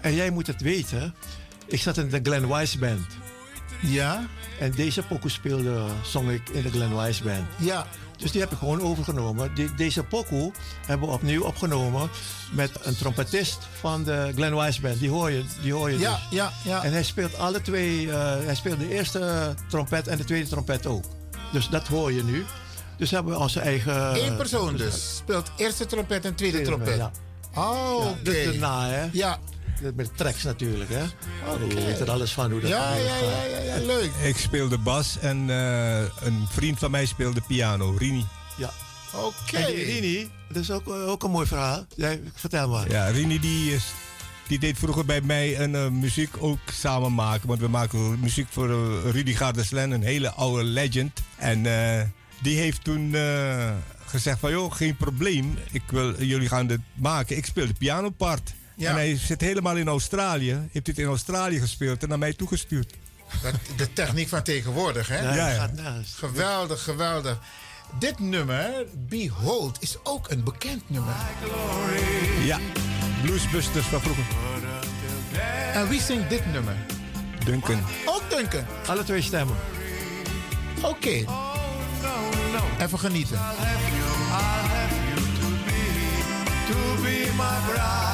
en 0.01 0.13
jij 0.13 0.29
moet 0.29 0.47
het 0.47 0.61
weten. 0.61 1.13
Ik 1.67 1.81
zat 1.81 1.97
in 1.97 2.09
de 2.09 2.19
Glenn 2.23 2.47
Wise 2.47 2.79
Band. 2.79 3.05
Ja? 3.81 4.27
En 4.59 4.71
deze 4.71 5.01
pokoe 5.01 5.29
speelde, 5.29 5.85
zong 6.03 6.29
ik 6.29 6.49
in 6.49 6.61
de 6.61 6.69
Glenn 6.69 6.97
Wise 6.97 7.23
Band. 7.23 7.47
Ja. 7.57 7.87
Dus 8.21 8.31
die 8.31 8.41
heb 8.41 8.51
ik 8.51 8.57
gewoon 8.57 8.81
overgenomen. 8.81 9.51
deze 9.75 10.03
pokoe 10.03 10.51
hebben 10.85 11.07
we 11.07 11.13
opnieuw 11.13 11.43
opgenomen 11.43 12.09
met 12.51 12.71
een 12.81 12.95
trompetist 12.95 13.57
van 13.79 14.03
de 14.03 14.31
Glenn 14.35 14.55
Wise 14.55 14.81
Band. 14.81 14.99
Die 14.99 15.09
hoor 15.09 15.31
je, 15.31 15.43
die 15.61 15.73
hoor 15.73 15.91
je 15.91 15.99
ja, 15.99 16.11
dus. 16.11 16.27
Ja, 16.29 16.51
ja. 16.63 16.83
En 16.83 16.91
hij 16.91 17.03
speelt 17.03 17.37
alle 17.37 17.61
twee, 17.61 18.05
uh, 18.05 18.13
hij 18.43 18.55
speelt 18.55 18.79
de 18.79 18.89
eerste 18.89 19.53
trompet 19.69 20.07
en 20.07 20.17
de 20.17 20.23
tweede 20.23 20.49
trompet 20.49 20.85
ook. 20.85 21.03
Dus 21.51 21.69
dat 21.69 21.87
hoor 21.87 22.11
je 22.11 22.23
nu. 22.23 22.45
Dus 22.97 23.11
hebben 23.11 23.33
we 23.33 23.39
onze 23.39 23.59
eigen... 23.59 24.25
Eén 24.25 24.35
persoon 24.35 24.75
dus. 24.75 25.15
Speelt 25.17 25.51
eerste 25.55 25.85
trompet 25.85 26.25
en 26.25 26.35
tweede, 26.35 26.61
trompet. 26.61 26.97
Ja. 26.97 27.11
Oh, 27.55 27.95
oké. 27.95 28.07
Okay. 28.07 28.23
Dus 28.23 28.45
daarna, 28.45 28.87
hè? 28.87 29.07
Ja. 29.11 29.39
Met 29.95 30.17
tracks 30.17 30.43
natuurlijk, 30.43 30.89
hè? 30.89 31.03
Okay. 31.53 31.67
Je 31.67 31.85
weet 31.85 31.99
er 31.99 32.11
alles 32.11 32.31
van 32.31 32.51
hoe 32.51 32.61
dat 32.61 32.69
ja, 32.69 32.95
ja, 32.95 33.17
ja, 33.17 33.43
ja, 33.43 33.59
ja, 33.59 33.85
leuk. 33.85 34.11
Ik 34.23 34.37
speelde 34.37 34.77
bas 34.77 35.17
en 35.19 35.47
uh, 35.47 35.99
een 35.99 36.47
vriend 36.49 36.79
van 36.79 36.91
mij 36.91 37.05
speelde 37.05 37.41
piano, 37.47 37.95
Rini. 37.97 38.25
Ja. 38.57 38.69
Oké. 39.13 39.25
Okay. 39.25 39.83
Rini, 39.83 40.29
dat 40.47 40.61
is 40.61 40.71
ook, 40.71 40.89
ook 40.89 41.23
een 41.23 41.31
mooi 41.31 41.47
verhaal. 41.47 41.85
Jij, 41.95 42.21
vertel 42.33 42.69
maar. 42.69 42.91
Ja, 42.91 43.07
Rini 43.07 43.39
die, 43.39 43.73
is, 43.73 43.91
die 44.47 44.59
deed 44.59 44.77
vroeger 44.77 45.05
bij 45.05 45.21
mij 45.21 45.59
een 45.59 45.73
uh, 45.73 45.87
muziek 45.87 46.35
ook 46.39 46.59
samen 46.71 47.13
maken. 47.13 47.47
Want 47.47 47.59
we 47.59 47.67
maken 47.67 48.19
muziek 48.19 48.47
voor 48.49 48.69
uh, 48.69 49.11
Rudy 49.11 49.33
Gardeslen, 49.33 49.91
een 49.91 50.03
hele 50.03 50.31
oude 50.31 50.63
legend. 50.63 51.19
En 51.37 51.65
uh, 51.65 52.01
die 52.41 52.57
heeft 52.57 52.83
toen 52.83 53.15
gezegd 54.05 54.39
van, 54.39 54.51
joh, 54.51 54.73
geen 54.73 54.95
probleem. 54.95 55.57
Ik 55.71 55.83
wil, 55.87 56.23
jullie 56.23 56.47
gaan 56.47 56.67
dit 56.67 56.79
maken. 56.93 57.37
Ik 57.37 57.45
speel 57.45 57.67
de 57.67 57.73
pianopart. 57.73 58.53
Ja. 58.81 58.89
En 58.89 58.95
hij 58.95 59.17
zit 59.17 59.41
helemaal 59.41 59.75
in 59.75 59.87
Australië. 59.87 60.67
Heeft 60.71 60.85
dit 60.85 60.97
in 60.97 61.05
Australië 61.05 61.59
gespeeld 61.59 62.03
en 62.03 62.09
naar 62.09 62.17
mij 62.17 62.33
toegestuurd. 62.33 62.93
De 63.75 63.93
techniek 63.93 64.27
van 64.27 64.43
tegenwoordig, 64.43 65.07
hè? 65.07 65.35
Ja, 65.35 65.49
ja. 65.49 65.71
Geweldig, 66.15 66.83
geweldig. 66.83 67.39
Dit 67.99 68.19
nummer, 68.19 68.85
Behold, 68.93 69.77
is 69.81 69.97
ook 70.03 70.29
een 70.29 70.43
bekend 70.43 70.89
nummer. 70.89 71.13
Ja, 72.43 72.59
Bluesbusters 73.21 73.85
van 73.85 74.01
vroeger. 74.01 74.23
En 75.73 75.87
wie 75.87 76.01
zingt 76.01 76.29
dit 76.29 76.51
nummer? 76.51 76.75
Duncan. 77.45 77.83
Ook 78.05 78.23
Duncan. 78.29 78.65
Alle 78.87 79.03
twee 79.03 79.21
stemmen. 79.21 79.55
Oké. 80.81 81.25
Even 82.79 82.99
genieten. 82.99 83.37
I'll 83.37 83.65
have 83.65 83.95
you, 83.95 84.09
I'll 84.29 84.67
have 84.67 84.95
you 85.09 85.21
to 85.39 85.47
be, 85.65 85.83
to 86.73 87.01
be 87.01 87.31
my 87.35 87.73
bride. 87.73 88.10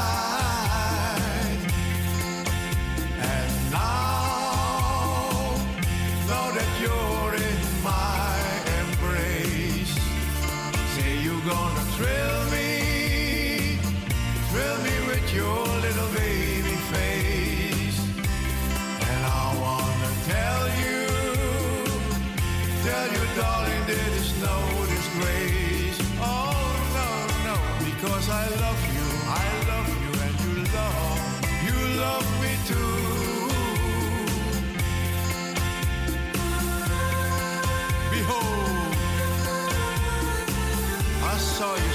Saw 41.57 41.75
you 41.75 41.86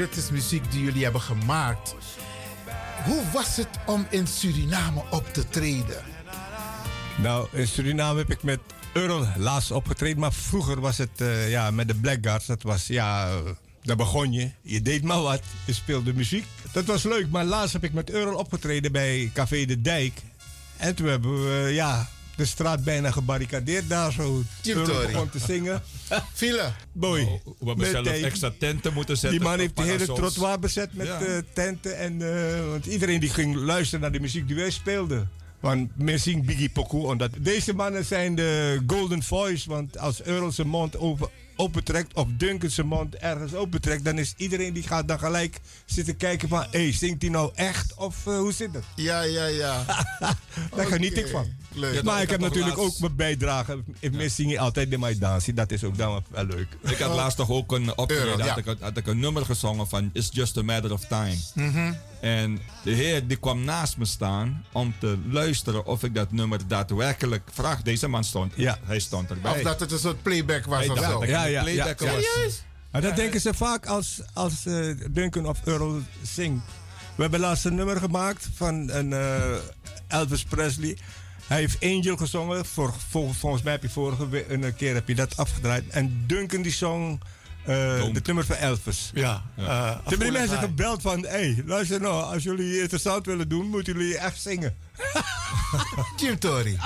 dit 0.00 0.16
is 0.16 0.30
muziek 0.30 0.70
die 0.70 0.82
jullie 0.82 1.02
hebben 1.02 1.20
gemaakt. 1.20 1.94
Hoe 3.04 3.22
was 3.32 3.56
het 3.56 3.68
om 3.86 4.06
in 4.10 4.26
Suriname 4.26 5.02
op 5.10 5.32
te 5.32 5.48
treden? 5.48 6.02
Nou, 7.18 7.48
in 7.52 7.68
Suriname 7.68 8.18
heb 8.18 8.30
ik 8.30 8.42
met 8.42 8.60
Earl 8.92 9.26
laatst 9.36 9.70
opgetreden. 9.70 10.18
Maar 10.18 10.32
vroeger 10.32 10.80
was 10.80 10.98
het 10.98 11.20
eh, 11.20 11.50
ja, 11.50 11.70
met 11.70 11.88
de 11.88 11.94
Blackguards. 11.94 12.46
Dat 12.46 12.62
was, 12.62 12.86
ja, 12.86 13.30
daar 13.82 13.96
begon 13.96 14.32
je. 14.32 14.50
Je 14.62 14.82
deed 14.82 15.02
maar 15.02 15.22
wat. 15.22 15.42
Je 15.64 15.72
speelde 15.72 16.14
muziek. 16.14 16.44
Dat 16.72 16.84
was 16.84 17.02
leuk. 17.02 17.30
Maar 17.30 17.44
laatst 17.44 17.72
heb 17.72 17.84
ik 17.84 17.92
met 17.92 18.10
Earl 18.10 18.36
opgetreden 18.36 18.92
bij 18.92 19.30
Café 19.34 19.64
de 19.64 19.80
Dijk. 19.80 20.22
En 20.76 20.94
toen 20.94 21.06
hebben 21.06 21.44
we, 21.44 21.72
ja, 21.72 22.08
de 22.40 22.46
straat 22.46 22.84
bijna 22.84 23.10
gebarricadeerd 23.10 23.88
daar 23.88 24.12
zo. 24.12 24.42
Begon 24.62 25.30
te 25.30 25.38
zingen. 25.38 25.82
File. 26.34 26.72
Boy. 26.92 27.20
Oh, 27.20 27.44
we 27.44 27.66
hebben 27.66 27.78
met 27.78 27.90
zelf 27.90 28.06
extra 28.06 28.52
tenten 28.58 28.92
moeten 28.92 29.16
zetten. 29.16 29.38
Die 29.40 29.48
man 29.48 29.58
heeft 29.58 29.76
de 29.76 29.82
hele 29.82 30.04
trottoir 30.04 30.58
bezet 30.58 30.94
met 30.94 31.06
Ja. 31.06 31.20
eh, 31.20 31.38
tenten. 31.52 31.98
En, 31.98 32.22
eh, 32.22 32.68
want 32.68 32.86
iedereen 32.86 33.20
die 33.20 33.28
ging 33.28 33.54
luisteren 33.54 34.00
naar 34.00 34.12
de 34.12 34.20
muziek 34.20 34.46
die 34.46 34.56
wij 34.56 34.70
speelden. 34.70 35.30
Want 35.60 35.90
men 35.96 36.20
zingt 36.20 36.46
Biggie 36.46 36.68
Poku. 36.70 36.96
Omdat 36.96 37.30
deze 37.38 37.74
mannen 37.74 38.04
zijn 38.04 38.34
de 38.34 38.80
golden 38.86 39.22
voice. 39.22 39.68
Want 39.68 39.98
als 39.98 40.22
Earl 40.22 40.52
zijn 40.52 40.68
mond 40.68 40.98
open, 40.98 41.28
opentrekt 41.60 42.14
of 42.14 42.26
Duncan 42.36 42.70
zijn 42.70 42.86
mond 42.86 43.14
ergens 43.14 43.54
opentrekt... 43.54 44.04
dan 44.04 44.18
is 44.18 44.34
iedereen 44.36 44.72
die 44.72 44.82
gaat 44.82 45.08
dan 45.08 45.18
gelijk 45.18 45.60
zitten 45.84 46.16
kijken 46.16 46.48
van... 46.48 46.60
hé, 46.70 46.82
hey, 46.82 46.92
zingt 46.92 47.22
hij 47.22 47.30
nou 47.30 47.50
echt 47.54 47.94
of 47.94 48.26
eh, 48.26 48.38
hoe 48.38 48.52
zit 48.52 48.74
het? 48.74 48.84
Ja, 48.94 49.20
ja, 49.22 49.46
ja. 49.46 49.84
Daar 50.76 50.86
geniet 50.86 51.16
ik 51.18 51.28
van. 51.28 51.46
Leuk. 51.74 51.94
Ja, 51.94 52.02
maar 52.02 52.22
ik 52.22 52.30
heb 52.30 52.40
natuurlijk 52.40 52.76
laatst- 52.76 52.94
ook 52.94 53.00
mijn 53.00 53.16
bijdrage. 53.16 53.82
Ik 53.98 54.12
mis 54.12 54.34
zing 54.34 54.58
altijd 54.58 54.90
de 54.90 54.98
mijn 54.98 55.18
dansie. 55.18 55.54
Dat 55.54 55.70
is 55.70 55.84
ook 55.84 55.96
dan 55.98 56.24
wel 56.30 56.44
leuk. 56.44 56.66
Ik 56.82 56.98
had 56.98 57.14
laatst 57.14 57.36
toch 57.36 57.50
ook 57.50 57.72
een 57.72 57.98
optreden. 57.98 58.38
Ja. 58.38 58.46
had, 58.46 58.56
ik, 58.58 58.76
had 58.80 58.96
ik 58.96 59.06
een 59.06 59.18
nummer 59.18 59.44
gezongen 59.44 59.88
van 59.88 60.10
It's 60.12 60.28
Just 60.32 60.56
a 60.56 60.62
Matter 60.62 60.92
of 60.92 61.04
Time. 61.04 61.36
En 62.20 62.60
de 62.84 62.90
heer 62.90 63.26
die 63.26 63.36
kwam 63.36 63.64
naast 63.64 63.96
me 63.96 64.04
staan 64.04 64.64
om 64.72 64.94
te 64.98 65.18
luisteren 65.30 65.86
of 65.86 66.02
ik 66.04 66.14
dat 66.14 66.32
nummer 66.32 66.60
daadwerkelijk 66.68 67.48
vraag. 67.52 67.82
Deze 67.82 68.08
man 68.08 68.24
stond, 68.24 68.52
Ja. 68.56 68.78
hij 68.84 68.98
stond 68.98 69.30
erbij. 69.30 69.52
Of 69.56 69.62
dat 69.62 69.80
het 69.80 69.92
een 69.92 69.98
soort 69.98 70.22
playback 70.22 70.64
was 70.64 70.78
Hij 70.78 70.88
of 70.88 70.98
dacht 70.98 71.10
zo. 71.10 71.24
Ja, 71.24 71.44
ja, 71.50 71.64
ja. 71.66 71.94
Maar 72.90 73.00
dat 73.00 73.16
denken 73.16 73.40
ze 73.40 73.54
vaak 73.54 73.86
als, 73.86 74.20
als 74.32 74.66
eh, 74.66 74.94
Duncan 75.10 75.46
of 75.46 75.66
Earl 75.66 76.02
zingt. 76.22 76.64
We 77.14 77.22
hebben 77.22 77.40
laatst 77.40 77.64
een 77.64 77.74
nummer 77.74 77.96
gemaakt 77.96 78.48
van 78.54 78.90
een, 78.90 79.12
eh, 79.12 79.56
Elvis 80.08 80.44
Presley. 80.44 80.96
Hij 81.46 81.58
heeft 81.58 81.82
Angel 81.82 82.16
gezongen. 82.16 82.64
Voor, 82.64 82.94
volgens 83.38 83.62
mij 83.62 83.72
heb 83.72 83.82
je 83.82 83.88
vorige 83.88 84.52
een 84.52 84.76
keer 84.76 84.94
heb 84.94 85.08
je 85.08 85.14
dat 85.14 85.36
afgedraaid. 85.36 85.84
En 85.88 86.24
Duncan 86.26 86.62
die 86.62 86.72
zong 86.72 87.20
eh 87.64 87.98
Don't. 87.98 88.14
het 88.14 88.26
nummer 88.26 88.44
van 88.44 88.56
Elvis. 88.56 89.10
Ja. 89.14 89.42
Toen 89.56 89.64
eh, 89.64 89.96
hebben 90.04 90.18
die 90.18 90.30
mensen 90.32 90.58
gebeld 90.58 91.02
van... 91.02 91.22
Hé, 91.22 91.28
hey, 91.28 91.62
luister 91.66 92.00
nou, 92.00 92.32
als 92.34 92.42
jullie 92.42 92.80
interessant 92.80 93.26
willen 93.26 93.48
doen... 93.48 93.66
moeten 93.66 93.92
jullie 93.92 94.18
echt 94.18 94.40
zingen. 94.40 94.76
Jim 96.20 96.38
Tory. 96.38 96.76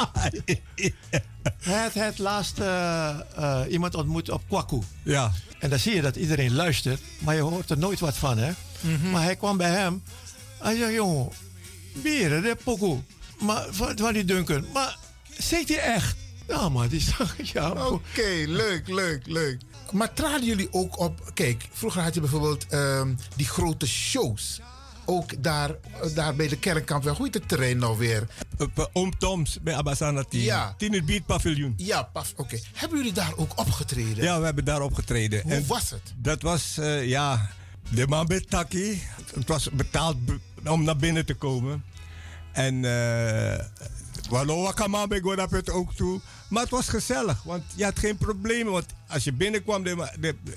Hij 1.60 1.82
had 1.82 1.94
het 1.94 2.18
laatst 2.18 2.58
eh, 2.58 3.08
eh, 3.36 3.60
iemand 3.68 3.94
ontmoet 3.94 4.30
op 4.30 4.42
Kwaku. 4.48 4.78
Ja. 5.02 5.32
En 5.58 5.70
dan 5.70 5.78
zie 5.78 5.94
je 5.94 6.02
dat 6.02 6.16
iedereen 6.16 6.54
luistert, 6.54 7.00
maar 7.18 7.34
je 7.34 7.40
hoort 7.40 7.70
er 7.70 7.78
nooit 7.78 8.00
wat 8.00 8.16
van, 8.16 8.38
hè? 8.38 8.52
Maar 9.10 9.22
hij 9.22 9.36
kwam 9.36 9.56
bij 9.56 9.70
hem. 9.70 10.02
Hij 10.58 10.76
zei, 10.76 10.94
jongen, 10.94 11.28
bieren, 11.92 12.42
de 12.42 12.56
pokoe. 12.64 13.00
Maar 13.40 13.66
van, 13.70 13.96
van 13.96 14.12
die 14.12 14.24
Duncan. 14.24 14.66
Maar 14.72 14.96
zingt 15.38 15.68
hij 15.68 15.78
echt? 15.78 16.16
Ja, 16.48 16.68
maar 16.68 16.88
die 16.88 17.00
zag 17.00 17.36
ja. 17.52 17.70
Oké, 17.70 18.44
leuk, 18.46 18.88
leuk, 18.88 19.26
leuk. 19.26 19.60
Maar 19.92 20.12
traden 20.12 20.44
jullie 20.46 20.68
ook 20.72 20.98
op... 20.98 21.30
Kijk, 21.34 21.68
vroeger 21.72 22.02
had 22.02 22.14
je 22.14 22.20
bijvoorbeeld 22.20 22.66
ehm, 22.66 23.14
die 23.36 23.46
grote 23.46 23.86
shows. 23.86 24.60
Ook 25.06 25.42
daar, 25.42 25.70
daar 26.14 26.34
bij 26.34 26.48
de 26.48 26.58
Kernkampweg. 26.58 27.16
Hoe 27.16 27.24
heet 27.26 27.34
het 27.34 27.48
terrein 27.48 27.78
nou 27.78 27.98
weer? 27.98 28.26
Eh, 28.58 28.84
Oom 28.92 29.18
Toms 29.18 29.58
bij 29.62 29.74
Abbasana 29.76 30.22
Team. 30.22 30.42
Ja. 30.44 30.74
Tiener 30.78 31.04
Beat 31.04 31.26
Paviljoen. 31.26 31.74
Ja, 31.76 32.02
paf. 32.02 32.32
Oké. 32.36 32.58
Hebben 32.72 32.98
jullie 32.98 33.12
daar 33.12 33.32
ook 33.36 33.58
opgetreden? 33.58 34.24
Ja, 34.24 34.38
we 34.38 34.44
hebben 34.44 34.64
daar 34.64 34.80
opgetreden. 34.82 35.42
Hoe 35.42 35.52
En 35.52 35.66
was 35.66 35.90
het? 35.90 36.14
Dat 36.16 36.42
was, 36.42 36.78
eh, 36.78 37.08
ja, 37.08 37.50
de 37.88 38.06
man 38.06 38.26
bij 38.26 38.40
Taki. 38.40 39.02
Het 39.34 39.48
was 39.48 39.70
betaald 39.70 40.24
be- 40.26 40.38
om 40.64 40.84
naar 40.84 40.96
binnen 40.96 41.26
te 41.26 41.34
komen. 41.34 41.84
En 42.52 42.84
eh 42.84 43.64
Wallo 44.28 44.62
Wakama 44.62 45.06
ben 45.06 45.18
ik 45.18 45.50
het 45.50 45.70
ook 45.70 45.94
toe. 45.94 46.20
Maar 46.48 46.62
het 46.62 46.70
was 46.70 46.88
gezellig, 46.88 47.42
want 47.42 47.62
je 47.76 47.84
had 47.84 47.98
geen 47.98 48.16
problemen. 48.16 48.72
Want 48.72 48.86
als 49.08 49.24
je 49.24 49.32
binnenkwam, 49.32 49.82
de, 49.82 50.08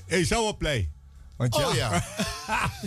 de, 0.08 0.25
zou 0.25 0.47
op 0.47 0.58
play. 0.58 0.89
Want 1.38 1.56
Oh 1.56 1.75
ja. 1.75 2.03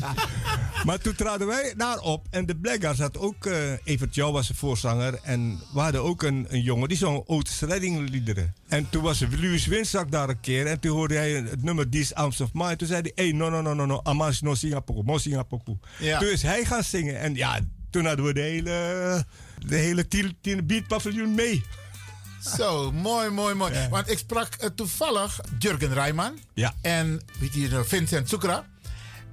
maar 0.87 0.99
toen 0.99 1.15
traden 1.15 1.47
wij 1.47 1.75
daarop 1.77 2.27
en 2.31 2.47
de 2.47 2.57
Blackguards 2.57 3.01
had 3.01 3.19
ook, 3.19 3.47
eh 3.47 3.73
Evert 3.85 4.17
was 4.17 4.49
een 4.49 4.55
voorzanger. 4.55 5.19
En 5.23 5.61
we 5.73 5.81
hadden 5.81 6.03
ook 6.03 6.23
een, 6.23 6.47
een 6.49 6.63
jongen 6.63 6.89
die 6.89 6.97
zong 6.97 7.23
Otis 7.27 7.61
Redding 7.61 8.09
liederen. 8.09 8.55
En 8.69 8.89
toen 8.91 9.03
was 9.03 9.21
Louis 9.21 9.67
Winzak 9.67 10.11
daar 10.11 10.29
een 10.29 10.41
keer 10.41 10.67
en 10.67 10.81
toen 10.81 10.91
hoorde 10.91 11.15
hij 11.15 11.31
het 11.31 11.63
nummer 11.63 11.89
These 11.89 12.15
Arms 12.15 12.41
of 12.41 12.53
Mine. 12.53 12.77
Toen 12.77 12.89
zei 12.89 13.01
hij, 13.03 13.13
hey, 13.15 13.33
no, 13.33 13.49
no, 13.49 13.61
no, 13.61 13.75
no, 13.75 13.87
no, 13.87 14.01
amas 14.03 14.41
no 14.41 14.55
singapoku, 14.55 15.03
mo 15.03 15.19
singapoku. 15.19 15.79
Ja. 15.99 16.19
Toen 16.19 16.29
is 16.29 16.43
hij 16.43 16.65
gaan 16.65 16.85
zingen 16.85 17.19
en 17.19 17.35
ja, 17.35 17.61
toen 17.91 18.07
hadden 18.07 18.25
we 18.25 18.33
de 18.33 18.41
hele, 18.41 19.25
de 19.67 19.77
hele 19.77 20.07
beat 20.65 20.87
paviljoen 20.87 21.35
mee. 21.35 21.65
Zo, 22.57 22.93
mooi, 22.93 23.31
mooi, 23.31 23.55
mooi. 23.55 23.73
Ja. 23.73 23.89
Want 23.89 24.11
ik 24.11 24.19
sprak 24.19 24.55
eh, 24.55 24.69
toevallig 24.75 25.41
Jurgen 25.59 25.93
Rijman. 25.93 26.39
Ja. 26.55 26.75
En 26.83 27.21
weet 27.41 27.55
je, 27.55 27.69
eh, 27.69 27.81
Vincent 27.83 28.29
Soekra. 28.29 28.67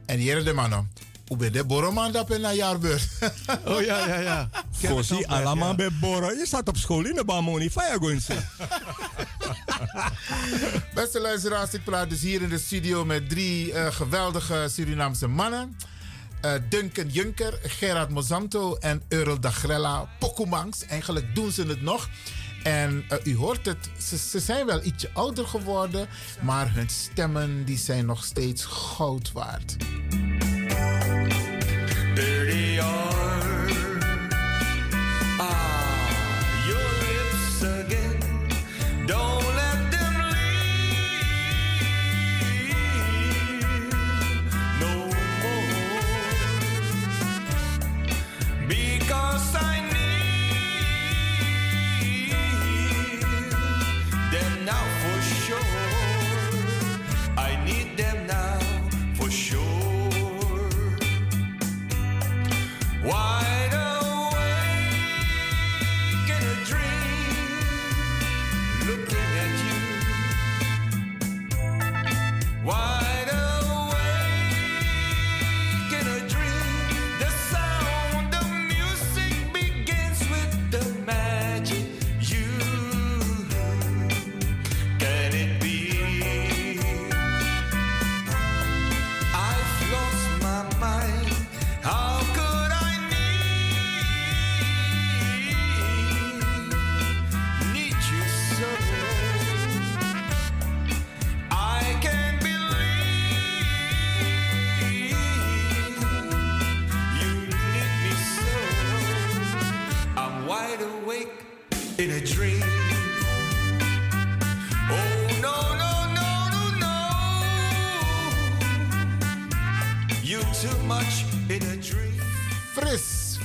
En 0.06 0.18
hier 0.18 0.44
de 0.44 0.54
mannen. 0.54 0.92
Hoe 1.28 1.38
ben 1.38 1.52
de 1.52 1.66
boroman 1.66 2.12
dat 2.12 2.32
in 2.32 2.44
een 2.44 2.56
jaarbeurt? 2.56 3.08
Oh 3.66 3.82
ja, 3.82 4.08
ja, 4.08 4.20
ja. 4.20 4.50
Voorzie, 4.72 5.28
allemaal 5.28 5.76
bij 5.76 5.90
Borren. 6.00 6.38
Je 6.38 6.46
staat 6.46 6.68
op 6.68 6.78
school 6.78 7.06
in 7.06 7.16
de 7.16 7.26
Bamoni. 7.26 7.70
Faya 7.70 7.98
Beste 10.94 11.20
luisteraars, 11.20 11.74
ik 11.74 11.84
praat 11.84 12.10
dus 12.10 12.22
hier 12.22 12.42
in 12.42 12.50
de 12.50 12.58
studio 12.58 13.06
met 13.06 13.30
drie 13.30 13.74
uh, 13.74 13.92
geweldige 13.92 14.68
Surinaamse 14.72 15.28
mannen. 15.28 15.78
Uh, 16.46 16.52
Duncan 16.70 17.08
Junker, 17.08 17.60
Gerard 17.64 18.10
Mozanto 18.10 18.76
en 18.76 19.02
Earl 19.08 19.40
Dagrella 19.40 20.10
Pokumangs. 20.20 20.86
Eigenlijk 20.86 21.36
doen 21.36 21.52
ze 21.52 21.64
het 21.64 21.82
nog. 21.82 22.10
En 22.64 23.06
uh, 23.12 23.18
u 23.24 23.36
hoort 23.36 23.66
het, 23.66 23.90
ze, 24.00 24.18
ze, 24.18 24.40
zijn 24.40 24.66
wel 24.66 24.84
ietsje 24.84 25.10
ouder 25.14 25.48
geworden, 25.48 26.08
maar 26.42 26.74
hun 26.74 26.90
stemmen 26.90 27.66
die 27.66 27.78
zijn 27.78 28.06
nog 28.06 28.24
steeds 28.24 28.66
goud 28.66 29.32
waard. 29.32 29.76
30 112.08 112.78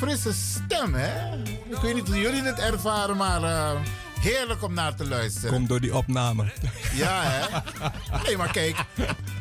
frisse 0.03 0.33
stem, 0.33 0.95
hè? 0.95 1.37
Ik 1.45 1.77
weet 1.83 1.95
niet 1.95 2.07
hoe 2.07 2.21
jullie 2.21 2.43
het 2.43 2.59
ervaren, 2.59 3.17
maar 3.17 3.43
uh, 3.43 3.81
heerlijk 4.21 4.63
om 4.63 4.75
naar 4.75 4.95
te 4.95 5.09
luisteren. 5.09 5.51
Komt 5.51 5.69
door 5.69 5.81
die 5.81 5.97
opname. 5.97 6.53
Ja, 6.95 7.23
hè? 7.25 7.47
Nee, 8.27 8.37
maar 8.37 8.53
kijk, 8.53 8.85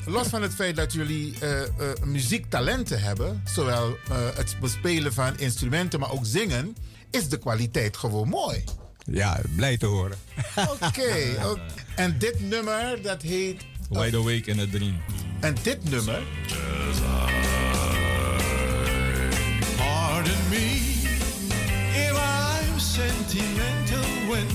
los 0.06 0.28
van 0.28 0.42
het 0.42 0.54
feit 0.54 0.76
dat 0.76 0.94
jullie 0.94 1.36
uh, 1.44 1.60
uh, 1.60 1.66
muziektalenten 2.04 3.02
hebben, 3.02 3.44
zowel 3.46 3.98
het 4.36 4.56
bespelen 4.62 5.14
van 5.14 5.38
instrumenten, 5.38 6.00
maar 6.00 6.12
ook 6.12 6.26
zingen, 6.26 6.76
is 7.10 7.30
de 7.30 7.38
kwaliteit 7.38 7.98
gewoon 7.98 8.28
mooi. 8.28 8.64
Ja, 9.14 9.40
blij 9.56 9.78
te 9.78 9.86
horen. 9.86 10.18
Oké, 10.56 10.86
okay, 10.86 11.36
okay. 11.46 11.64
en 11.96 12.16
dit 12.18 12.50
nummer, 12.50 13.02
dat 13.02 13.22
heet... 13.22 13.62
Wide 13.90 14.18
Awake 14.18 14.44
in 14.46 14.60
a 14.60 14.66
Dream. 14.72 15.02
En 15.40 15.56
dit 15.64 15.90
nummer... 15.90 16.22
Pardon 19.78 20.50
me 20.50 20.80
if 21.94 22.12
I'm 22.12 22.80
sentimental 22.80 24.28
when 24.30 24.48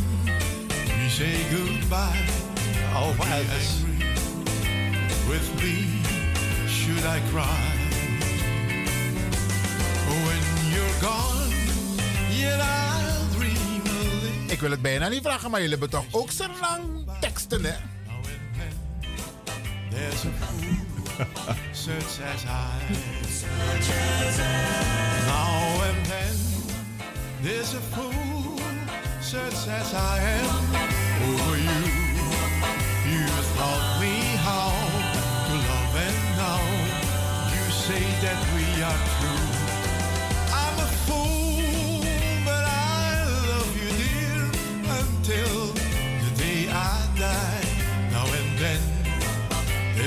we 0.86 1.08
say 1.08 1.34
goodbye. 1.50 2.24
Oh, 2.94 3.14
Elvis. 3.18 3.84
With 5.28 5.62
me, 5.62 6.02
should 6.68 7.04
I 7.04 7.20
cry? 7.30 7.74
When 10.06 10.42
you're 10.72 11.00
gone, 11.00 11.50
yet 12.30 12.58
little. 12.58 13.15
Ik 14.46 14.60
wil 14.60 14.70
het 14.70 14.82
bijna 14.82 15.08
niet 15.08 15.22
vragen, 15.22 15.50
maar 15.50 15.60
jullie 15.60 15.78
hebben 15.78 16.00
toch 16.00 16.04
ook 16.10 16.30
zo 16.30 16.44
lang 16.60 16.82
teksten, 17.20 17.64
hè? 17.64 17.74
There's 19.90 20.24
a 20.24 20.30
fool 20.40 21.54
such 21.72 22.20
as 22.34 22.44
I. 22.44 22.94
Now 25.26 25.82
and 25.88 26.04
then 26.04 26.36
there's 27.42 27.74
a 27.74 27.80
fool 27.80 28.58
such 29.20 29.68
as 29.68 29.92
I 29.94 30.18
am 30.42 30.74
over 31.34 31.56
you. 31.56 32.06
You 33.10 33.26
taught 33.56 33.95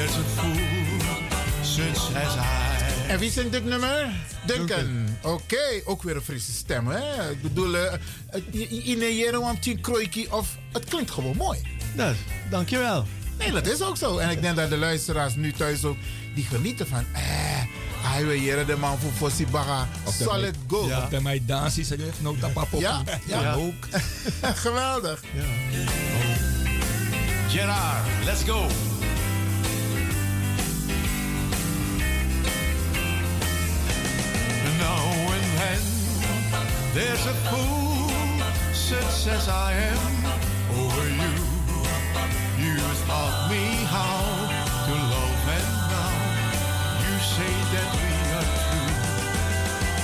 there's 0.10 0.18
a 0.18 0.30
fool 0.30 1.64
such 1.64 2.16
as 2.16 2.36
I. 2.38 2.80
En 3.08 3.20
wie 3.20 3.32
zingt 3.32 3.52
dit 3.52 3.66
nummer? 3.66 4.10
Duncan. 4.46 5.08
Oké, 5.22 5.34
okay, 5.34 5.82
ook 5.86 6.04
weer 6.04 6.16
een 6.16 6.22
frisse 6.22 6.52
stem, 6.52 6.88
hè? 6.88 7.32
Ik 7.32 7.42
bedoel, 7.42 7.76
uh, 7.76 7.94
in 8.88 9.02
een 9.02 9.82
kroiki 9.82 10.28
of 10.30 10.58
het 10.72 10.86
klinkt 10.86 11.12
gewoon 11.12 11.36
mooi. 11.36 11.60
Dat, 11.96 12.16
dankjewel. 12.50 13.06
Nee, 13.38 13.52
dat 13.52 13.68
is 13.68 13.82
ook 13.82 13.98
zo. 13.98 14.18
En 14.18 14.30
ik 14.30 14.42
denk 14.42 14.56
dat 14.56 14.70
de 14.70 14.78
luisteraars 14.78 15.36
nu 15.36 15.52
thuis 15.52 15.84
ook 15.86 15.98
die 16.36 16.44
genieten 16.44 16.88
van. 16.88 17.06
Eh, 17.14 17.22
hij 18.02 18.26
wil 18.26 18.36
hier 18.36 18.66
de 18.66 18.76
man 18.76 19.00
voor 19.00 19.12
Fossi 19.12 19.48
Baga. 19.48 19.88
Solid 20.20 20.56
go. 20.68 20.88
Ja. 20.88 21.04
Op 21.04 21.10
de 21.10 21.22
mij 21.22 21.42
dansie 21.46 21.84
zeg 21.84 21.98
no 22.22 22.36
tapapop. 22.40 22.82
Ja, 22.82 23.04
ja. 23.26 23.42
ja. 23.42 23.54
ook. 23.54 23.88
Geweldig. 24.66 25.24
Ja. 25.34 25.44
Gerard, 27.50 28.26
let's 28.26 28.44
go. 28.44 28.89
There's 36.94 37.26
a 37.26 37.34
fool 37.50 38.10
such 38.74 39.28
as 39.28 39.48
I 39.48 39.74
am 39.74 40.26
over 40.80 41.08
you. 41.08 41.34
You 42.64 42.76
taught 43.08 43.50
me 43.50 43.66
how 43.96 44.22
to 44.86 44.94
love, 45.14 45.48
and 45.58 45.70
now 45.94 46.14
you 47.04 47.14
say 47.34 47.54
that 47.74 47.90
we 48.02 48.14
are 48.38 48.50
true. 48.66 48.94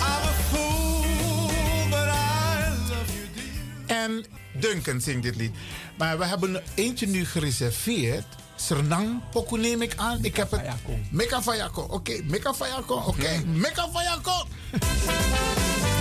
I'm 0.09 0.23
a 0.23 0.35
fool, 0.49 1.89
but 1.89 2.07
I 2.07 2.69
love 2.89 3.09
you, 3.15 3.25
dear. 3.35 3.97
En 3.97 4.25
Duncan 4.59 5.01
zingt 5.01 5.23
dit 5.23 5.35
lied. 5.35 5.55
Maar 5.97 6.17
we 6.17 6.25
hebben 6.25 6.63
eentje 6.75 7.07
nu 7.07 7.25
gereserveerd. 7.25 8.25
Sernang 8.55 9.21
Poku 9.31 9.59
neem 9.59 9.81
ik 9.81 9.93
aan. 9.95 10.19
Ik 10.21 10.35
heb 10.35 10.51
het. 10.51 10.61
Meka 11.09 11.41
Fayako. 11.41 11.81
Oké, 11.81 11.93
okay. 11.93 12.23
Meka 12.25 12.53
Fayako. 12.53 12.95
Oké, 12.95 13.07
okay. 13.07 13.43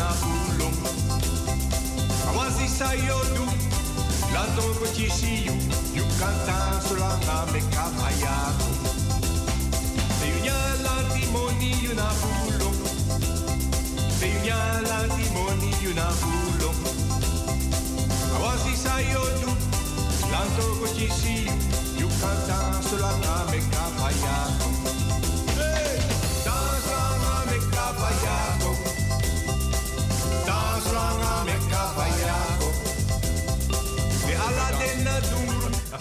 Meka 0.00 0.14
Fayako. 0.14 0.40
Sayodu, 2.80 3.44
la 4.32 4.46
topo 4.56 4.86
chisiyu, 4.96 5.52
you 5.94 6.04
can't 6.18 6.48
solanga 6.86 7.36
meka 7.52 7.84
fayako. 7.98 8.68
Yunya 10.24 10.58
la 10.84 10.94
timoni 11.12 11.70
bulo, 12.20 12.72
na 15.94 16.06
bulo. 16.20 16.70
Awasi 18.36 18.72
sayodu, 18.76 19.50
lanto 20.32 20.64
kochisi, 20.80 21.36
yukata 22.00 22.58
sulanga 22.88 23.34
me 23.49 23.49
kapayako. 23.49 23.49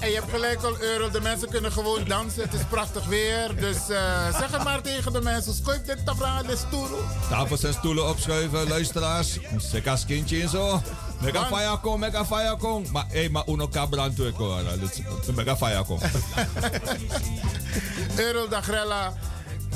En 0.10 0.16
je 0.16 0.22
hebt 0.22 0.34
gelijk 0.34 0.64
al, 0.64 0.80
Euro. 0.80 1.10
De 1.10 1.22
mensen 1.22 1.50
kunnen 1.50 1.72
gewoon 1.72 2.04
dansen. 2.04 2.44
Het 2.44 2.54
is 2.54 2.66
prachtig 2.70 3.06
weer. 3.06 3.56
Dus 3.56 3.78
uh, 3.90 4.38
zeg 4.40 4.52
het 4.52 4.64
maar 4.64 4.82
tegen 4.82 5.14
de 5.14 5.22
mensen. 5.22 5.54
Schuif 5.54 5.82
dit 5.82 6.06
tafra 6.06 6.44
de 6.44 6.58
stoel. 6.68 6.88
Tafels 7.30 7.64
en 7.64 7.74
stoelen 7.74 8.10
opschuiven, 8.10 8.68
luisteraars. 8.68 9.40
Zeker 9.58 9.92
als 9.92 10.06
kindje 10.06 10.42
en 10.42 10.50
zo. 10.50 10.82
Mega 11.22 11.46
fire 11.46 11.78
kom, 11.82 12.00
mega 12.00 12.26
fire 12.26 12.58
kom. 12.58 12.86
Maar 12.92 13.06
hé, 13.08 13.20
hey, 13.20 13.30
maar 13.30 13.44
uno 13.48 13.68
cabran 13.68 14.14
toe 14.14 14.32
hoor. 14.38 14.62
Mega 15.36 15.58
fire 15.58 15.84
kom. 15.84 16.00
Euro 18.26 18.48
Dagrella, 18.48 19.14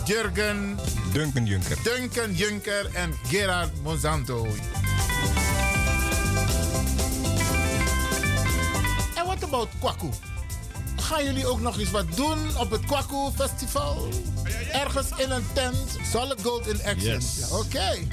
Jurgen. 0.03 0.79
Duncan 1.11 1.45
Junker. 1.45 1.77
Duncan 1.83 2.33
Junker 2.33 2.89
en 2.93 3.13
Gerard 3.27 3.81
Monsanto. 3.83 4.47
Wat 9.43 9.51
about 9.51 9.69
Kwaku? 9.79 10.09
Gaan 10.95 11.23
jullie 11.23 11.47
ook 11.47 11.59
nog 11.59 11.79
eens 11.79 11.91
wat 11.91 12.15
doen 12.15 12.57
op 12.57 12.71
het 12.71 12.85
Kwaku 12.85 13.31
Festival? 13.35 14.07
Ergens 14.71 15.09
in 15.17 15.31
een 15.31 15.45
tent? 15.53 15.97
Solid 16.11 16.41
Gold 16.41 16.67
in 16.67 16.79
Action. 16.85 17.13
Yes. 17.13 17.51
Oké. 17.51 17.63
Okay. 17.63 18.07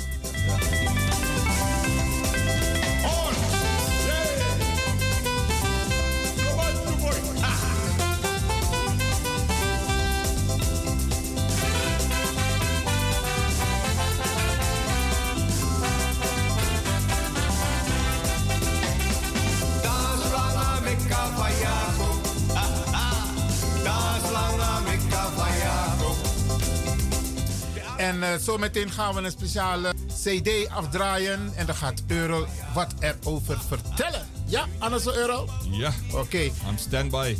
En 28.23 28.33
uh, 28.33 28.39
zometeen 28.41 28.91
gaan 28.91 29.15
we 29.15 29.21
een 29.21 29.31
speciale 29.31 29.95
CD 30.23 30.69
afdraaien. 30.69 31.53
En 31.55 31.67
dan 31.67 31.75
gaat 31.75 32.03
Euro 32.07 32.47
wat 32.75 32.95
erover 33.01 33.61
vertellen. 33.69 34.27
Ja, 34.47 34.67
zo 34.99 35.11
Euro? 35.11 35.49
Ja. 35.71 35.93
Oké. 36.11 36.21
Okay. 36.21 36.45
I'm 36.45 36.79
standby. 36.79 37.37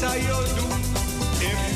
Sayodu, 0.00 0.62
every 1.40 1.74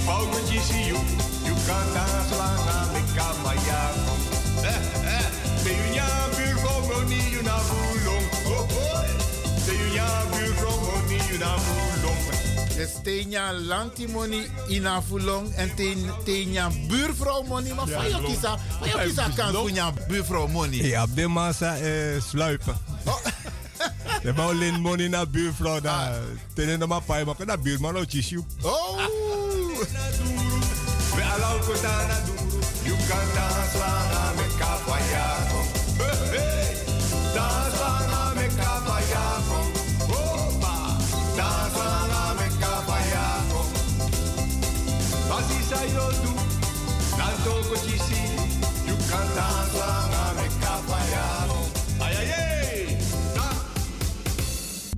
de 12.76 12.88
moni 13.06 13.26
na. 13.26 13.50
Oh, 13.50 13.52
oh. 13.52 13.52
Moni 13.52 13.52
na 13.52 13.52
tenia 13.52 13.52
lantimoni 13.52 14.46
ina 14.68 15.02
fulong 15.02 15.54
en 15.54 15.74
tenia 16.24 16.70
buurvrouw 16.88 17.42
money. 17.42 17.74
Maar 17.74 17.88
van 17.88 18.08
jou 18.08 18.24
kisa, 18.24 18.58
van 18.78 18.88
jou 18.88 19.06
kisa 19.06 19.28
kan 19.36 19.54
funya 19.54 19.92
buurvrouw 20.08 20.46
money. 20.46 20.86
Ja, 20.86 21.02
op 21.02 21.16
de 21.16 21.26
massa 21.26 21.76
eh, 21.76 22.20
sluipen. 22.20 22.76
Oh. 23.04 23.16
De 24.22 24.32
man 24.32 24.48
alleen 24.48 24.80
money 24.80 25.08
naar 25.08 25.28
buurvrouw 25.28 25.80
daar. 25.80 26.14
Tenen 26.54 26.78
de 26.78 26.86
maar 26.86 27.02
paai, 27.02 27.24
maar 27.24 27.34
naar 27.46 27.60
buurman 27.60 27.96
ook 27.96 28.04
tissue. 28.04 28.44
Oh! 28.62 28.96
We 31.14 31.22
allow 31.22 31.60
kota 31.60 32.06
na 32.06 32.20
duru, 32.24 32.58
you 32.84 32.96
can 33.08 33.26
dance 33.34 33.78
lang 33.78 34.36
me 34.36 34.46
kapayako. 34.58 35.41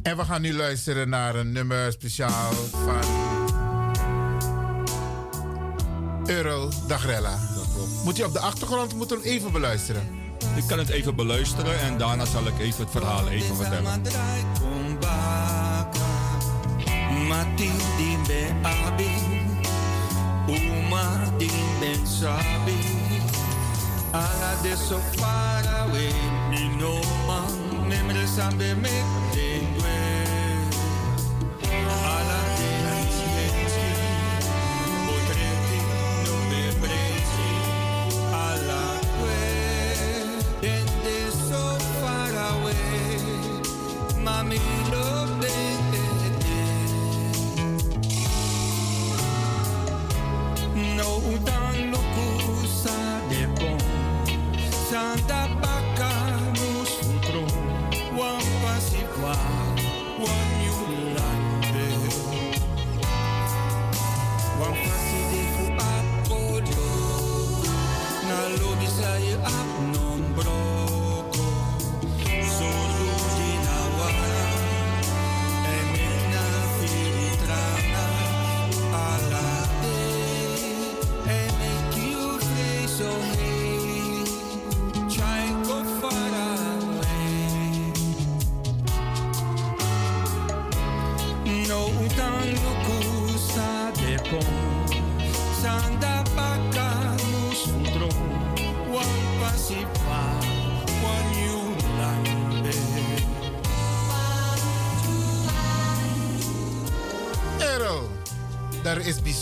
En 0.04 0.16
we 0.16 0.24
gaan 0.24 0.40
nu 0.42 0.54
luisteren 0.54 1.08
naar 1.08 1.34
een 1.34 1.52
nummer 1.52 1.92
speciaal 1.92 2.52
van 2.52 3.00
Earl 6.26 6.68
Dagrella. 6.88 7.38
Moet 8.04 8.16
je 8.16 8.24
op 8.24 8.32
de 8.32 8.38
achtergrond 8.38 8.94
moeten 8.94 9.22
even 9.22 9.52
beluisteren? 9.52 10.02
Ik 10.56 10.64
kan 10.66 10.78
het 10.78 10.88
even 10.88 11.16
beluisteren 11.16 11.80
en 11.80 11.98
daarna 11.98 12.24
zal 12.24 12.46
ik 12.46 12.58
even 12.58 12.80
het 12.82 12.90
verhaal 12.90 13.28
even 13.28 13.56
vertellen. 13.56 14.02
Ala 24.14 24.62
de 24.62 24.76
so 24.88 24.98
far 25.16 25.66
away, 25.66 26.12
me 26.50 26.76
no 26.78 27.00
man, 27.26 27.88
memre 27.88 28.26
sabe 28.26 28.74
me 28.76 29.02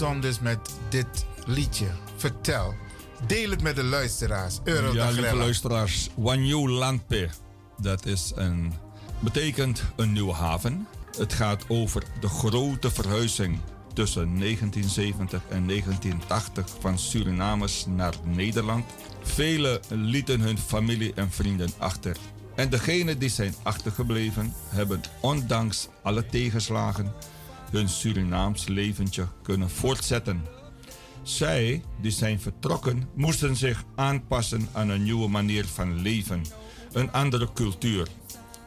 bijzonders 0.03 0.41
met 0.41 0.59
dit 0.88 1.27
liedje. 1.47 1.87
Vertel. 2.17 2.75
Deel 3.27 3.51
het 3.51 3.62
met 3.62 3.77
de 3.77 3.85
luisteraars. 3.85 4.59
Euro 4.65 4.93
ja, 4.93 5.11
lieve 5.11 5.37
luisteraars. 5.37 6.11
Wanyu 6.15 6.69
Landpe. 6.69 7.29
Dat 7.79 8.07
is 8.07 8.33
een, 8.35 8.73
betekent 9.19 9.83
een 9.97 10.12
nieuwe 10.12 10.33
haven. 10.33 10.87
Het 11.19 11.33
gaat 11.33 11.65
over 11.69 12.03
de 12.21 12.29
grote 12.29 12.91
verhuizing 12.91 13.59
tussen 13.93 14.38
1970 14.38 15.43
en 15.49 15.67
1980 15.67 16.67
van 16.81 16.99
Surinamers 16.99 17.87
naar 17.87 18.15
Nederland. 18.25 18.85
Velen 19.23 19.81
lieten 19.88 20.41
hun 20.41 20.59
familie 20.59 21.12
en 21.15 21.31
vrienden 21.31 21.71
achter. 21.79 22.17
En 22.55 22.71
degenen 22.71 23.19
die 23.19 23.29
zijn 23.29 23.55
achtergebleven 23.62 24.55
hebben 24.69 25.01
ondanks 25.21 25.88
alle 26.03 26.27
tegenslagen 26.27 27.12
hun 27.72 27.88
Surinaams 27.88 28.68
leventje 28.68 29.26
kunnen 29.42 29.70
voortzetten. 29.70 30.42
Zij, 31.22 31.82
die 32.00 32.11
zijn 32.11 32.40
vertrokken, 32.40 33.08
moesten 33.14 33.56
zich 33.56 33.85
aanpassen 33.94 34.68
aan 34.72 34.88
een 34.88 35.02
nieuwe 35.02 35.28
manier 35.28 35.66
van 35.66 36.00
leven. 36.00 36.42
een 36.92 37.12
andere 37.12 37.48
cultuur. 37.52 38.08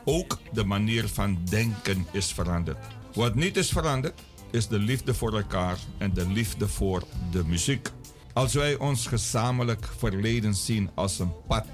Ook 0.05 0.39
de 0.53 0.63
manier 0.63 1.07
van 1.07 1.37
denken 1.49 2.05
is 2.11 2.33
veranderd. 2.33 2.77
Wat 3.13 3.35
niet 3.35 3.57
is 3.57 3.69
veranderd, 3.69 4.21
is 4.51 4.67
de 4.67 4.79
liefde 4.79 5.13
voor 5.13 5.33
elkaar 5.33 5.77
en 5.97 6.13
de 6.13 6.27
liefde 6.27 6.67
voor 6.67 7.03
de 7.31 7.43
muziek. 7.45 7.89
Als 8.33 8.53
wij 8.53 8.77
ons 8.77 9.07
gezamenlijk 9.07 9.89
verleden 9.97 10.55
zien 10.55 10.89
als 10.93 11.19
een 11.19 11.31
pad 11.47 11.65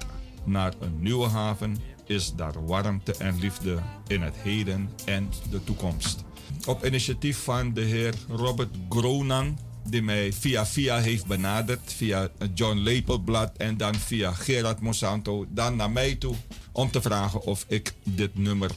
naar 0.44 0.74
een 0.80 1.00
nieuwe 1.00 1.28
haven, 1.28 1.76
is 2.06 2.34
daar 2.34 2.66
warmte 2.66 3.16
en 3.16 3.38
liefde 3.38 3.78
in 4.06 4.22
het 4.22 4.36
heden 4.36 4.90
en 5.04 5.30
de 5.50 5.64
toekomst. 5.64 6.24
Op 6.66 6.84
initiatief 6.86 7.38
van 7.38 7.74
de 7.74 7.80
heer 7.80 8.14
Robert 8.28 8.74
Gronan, 8.88 9.58
die 9.88 10.02
mij 10.02 10.32
via 10.32 10.66
via 10.66 10.98
heeft 10.98 11.26
benaderd, 11.26 11.92
via 11.92 12.28
John 12.54 12.76
Lepelblad 12.76 13.56
en 13.56 13.76
dan 13.76 13.94
via 13.94 14.32
Gerard 14.32 14.80
Monsanto, 14.80 15.46
dan 15.48 15.76
naar 15.76 15.90
mij 15.90 16.14
toe 16.14 16.34
om 16.72 16.90
te 16.90 17.02
vragen 17.02 17.42
of 17.42 17.64
ik 17.68 17.94
dit 18.04 18.38
nummer 18.38 18.70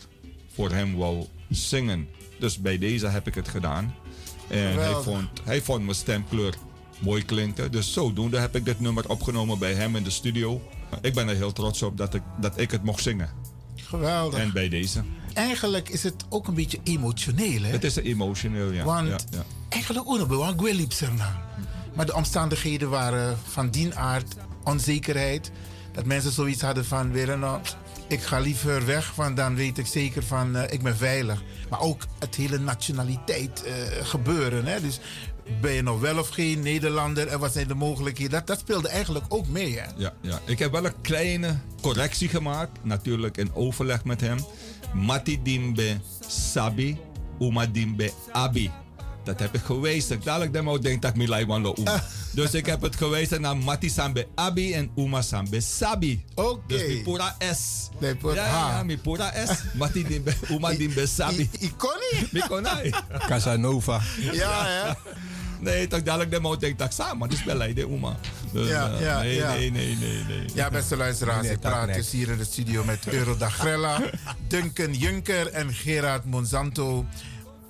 voor 0.54 0.72
hem 0.72 0.96
wou 0.96 1.26
zingen. 1.50 2.08
Dus 2.40 2.58
bij 2.58 2.78
deze 2.78 3.08
heb 3.08 3.28
ik 3.28 3.36
het 3.36 3.48
gedaan. 3.48 3.96
En 4.48 4.74
hij 4.74 4.94
vond, 4.94 5.30
hij 5.44 5.62
vond 5.62 5.84
mijn 5.84 5.96
stemkleur 5.96 6.56
mooi 7.00 7.26
klinken. 7.26 7.72
Dus 7.72 7.94
zodoende 7.94 8.40
heb 8.40 8.56
ik 8.56 8.66
dit 8.66 8.80
nummer 8.80 9.10
opgenomen 9.10 9.60
bij 9.60 9.74
hem 9.74 9.96
in 9.96 10.04
de 10.04 10.10
studio. 10.10 10.62
Ik 11.02 11.14
ben 11.14 11.28
er 11.28 11.36
heel 11.36 11.54
trots 11.54 11.82
op 11.82 11.98
dat 11.98 12.14
ik, 12.14 12.22
dat 12.40 12.60
ik 12.60 12.72
het 12.72 12.84
mocht 12.84 13.04
zingen. 13.04 13.30
Geweldig. 13.76 14.40
En 14.40 14.54
bij 14.54 14.70
deze. 14.70 15.04
Eigenlijk 15.36 15.90
is 15.90 16.04
het 16.04 16.26
ook 16.30 16.48
een 16.48 16.54
beetje 16.54 16.80
emotioneel, 16.84 17.62
hè? 17.62 17.70
Het 17.72 17.84
is 17.84 17.96
emotioneel, 17.96 18.72
ja. 18.72 18.84
Want 18.84 19.08
ja, 19.08 19.18
ja. 19.30 19.44
eigenlijk 19.70 20.08
ook 20.08 20.18
nog 20.18 20.28
wel 20.28 20.74
liep 20.74 20.92
erna. 20.92 21.44
Maar 21.94 22.06
de 22.06 22.16
omstandigheden 22.16 22.90
waren 22.90 23.38
van 23.48 23.70
die 23.70 23.96
aard, 23.96 24.36
onzekerheid. 24.64 25.52
Dat 25.92 26.06
mensen 26.06 26.32
zoiets 26.32 26.62
hadden 26.62 26.86
van, 26.86 27.12
weer 27.12 27.38
nou, 27.38 27.62
ik 28.08 28.22
ga 28.22 28.40
liever 28.40 28.86
weg, 28.86 29.16
want 29.16 29.38
dan 29.38 29.56
weet 29.56 29.78
ik 29.78 29.86
zeker 29.86 30.24
van, 30.24 30.56
eh, 30.56 30.74
ik 30.74 30.82
ben 30.82 30.98
veilig. 30.98 31.44
Maar 31.70 31.80
ook 31.80 32.06
het 32.20 32.36
hele 32.36 32.60
nationaliteit 32.60 33.64
eh, 33.64 33.74
gebeuren. 34.02 34.66
Hè? 34.66 34.82
Dus 34.82 35.00
ben 35.62 35.72
je 35.72 35.82
nog 35.82 36.00
wel 36.00 36.20
of 36.20 36.30
geen 36.30 36.60
Nederlander 36.60 37.28
en 37.28 37.40
wat 37.40 37.54
zijn 37.54 37.68
de 37.68 37.74
mogelijkheden? 37.74 38.32
Dat, 38.32 38.48
dat 38.48 38.60
speelde 38.60 38.88
eigenlijk 38.88 39.26
ook 39.30 39.48
mee, 39.48 39.80
hè? 39.80 39.86
Ja, 39.98 40.14
ja. 40.22 40.40
Ik 40.46 40.60
heb 40.60 40.72
wel 40.72 40.86
een 40.86 41.02
kleine 41.02 41.58
correctie 41.82 42.30
gemaakt. 42.30 42.80
Natuurlijk 42.82 43.38
in 43.38 43.54
overleg 43.54 44.04
met 44.04 44.22
hem. 44.22 44.38
Mati 44.96 45.42
dimbe 45.42 46.00
sabi, 46.28 46.98
uma 47.40 47.66
dimbe 47.66 48.12
abi. 48.32 48.72
Dat 49.24 49.40
heb 49.40 49.54
ik 49.56 49.62
gewezen. 49.62 50.22
Dadelijk 50.24 50.82
denk 50.82 51.02
dat 51.02 51.12
ik 51.12 51.18
Milai 51.18 51.46
wan 51.46 51.62
lo 51.62 51.74
uma. 51.78 52.04
Dus 52.32 52.54
ik 52.54 52.66
heb 52.66 52.82
het 52.82 52.96
gewezen 52.96 53.42
naar 53.42 53.58
Mati 53.58 53.90
sambe 53.90 54.28
abi 54.36 54.74
en 54.74 54.92
uma 54.96 55.22
sambe 55.22 55.62
sabi. 55.62 56.24
Oké. 56.36 56.62
Dus 56.68 56.88
mi 56.88 57.02
pura 57.04 57.36
S. 57.54 57.90
Nee, 58.00 58.16
pura- 58.16 58.46
ja, 58.46 58.70
ja, 58.78 58.84
mi 58.84 58.98
pura 58.98 59.32
S. 59.46 59.50
Mati 59.74 60.04
dimbe, 60.04 60.34
uma 60.50 60.74
dimbe 60.74 61.08
sabi. 61.08 61.50
I, 61.60 61.66
Iconi? 61.66 62.28
Mi 62.32 62.42
konai. 62.48 62.94
Casanova. 63.28 64.02
Ja, 64.34 64.66
hè? 64.66 64.94
Nee, 65.60 65.88
toch 65.88 66.04
dadelijk 66.04 66.32
denk 66.32 66.62
ik 66.62 66.78
dat 66.78 66.94
samen. 66.94 67.30
Dus 67.30 67.44
bij 67.44 67.74
de 67.74 67.82
uma. 67.82 68.18
Dus, 68.52 68.68
Ja, 68.68 69.00
ja, 69.00 69.20
nee, 69.20 69.36
ja. 69.36 69.54
nee, 69.54 69.72
nee, 69.72 69.96
nee, 69.96 70.24
nee. 70.24 70.46
Ja, 70.54 70.70
beste 70.70 70.98
luisteraars, 70.98 71.42
Nee, 71.42 71.52
ik 71.52 71.60
praat 71.60 71.94
dus 71.94 72.12
hier 72.12 72.30
in 72.30 72.38
de 72.38 72.44
studio 72.44 72.84
met 72.84 73.08
Eurodag 73.08 73.56
Grella, 73.56 74.02
Duncan 74.48 74.94
Juncker 74.94 75.48
en 75.48 75.74
Gerard 75.74 76.26
Monsanto. 76.26 77.06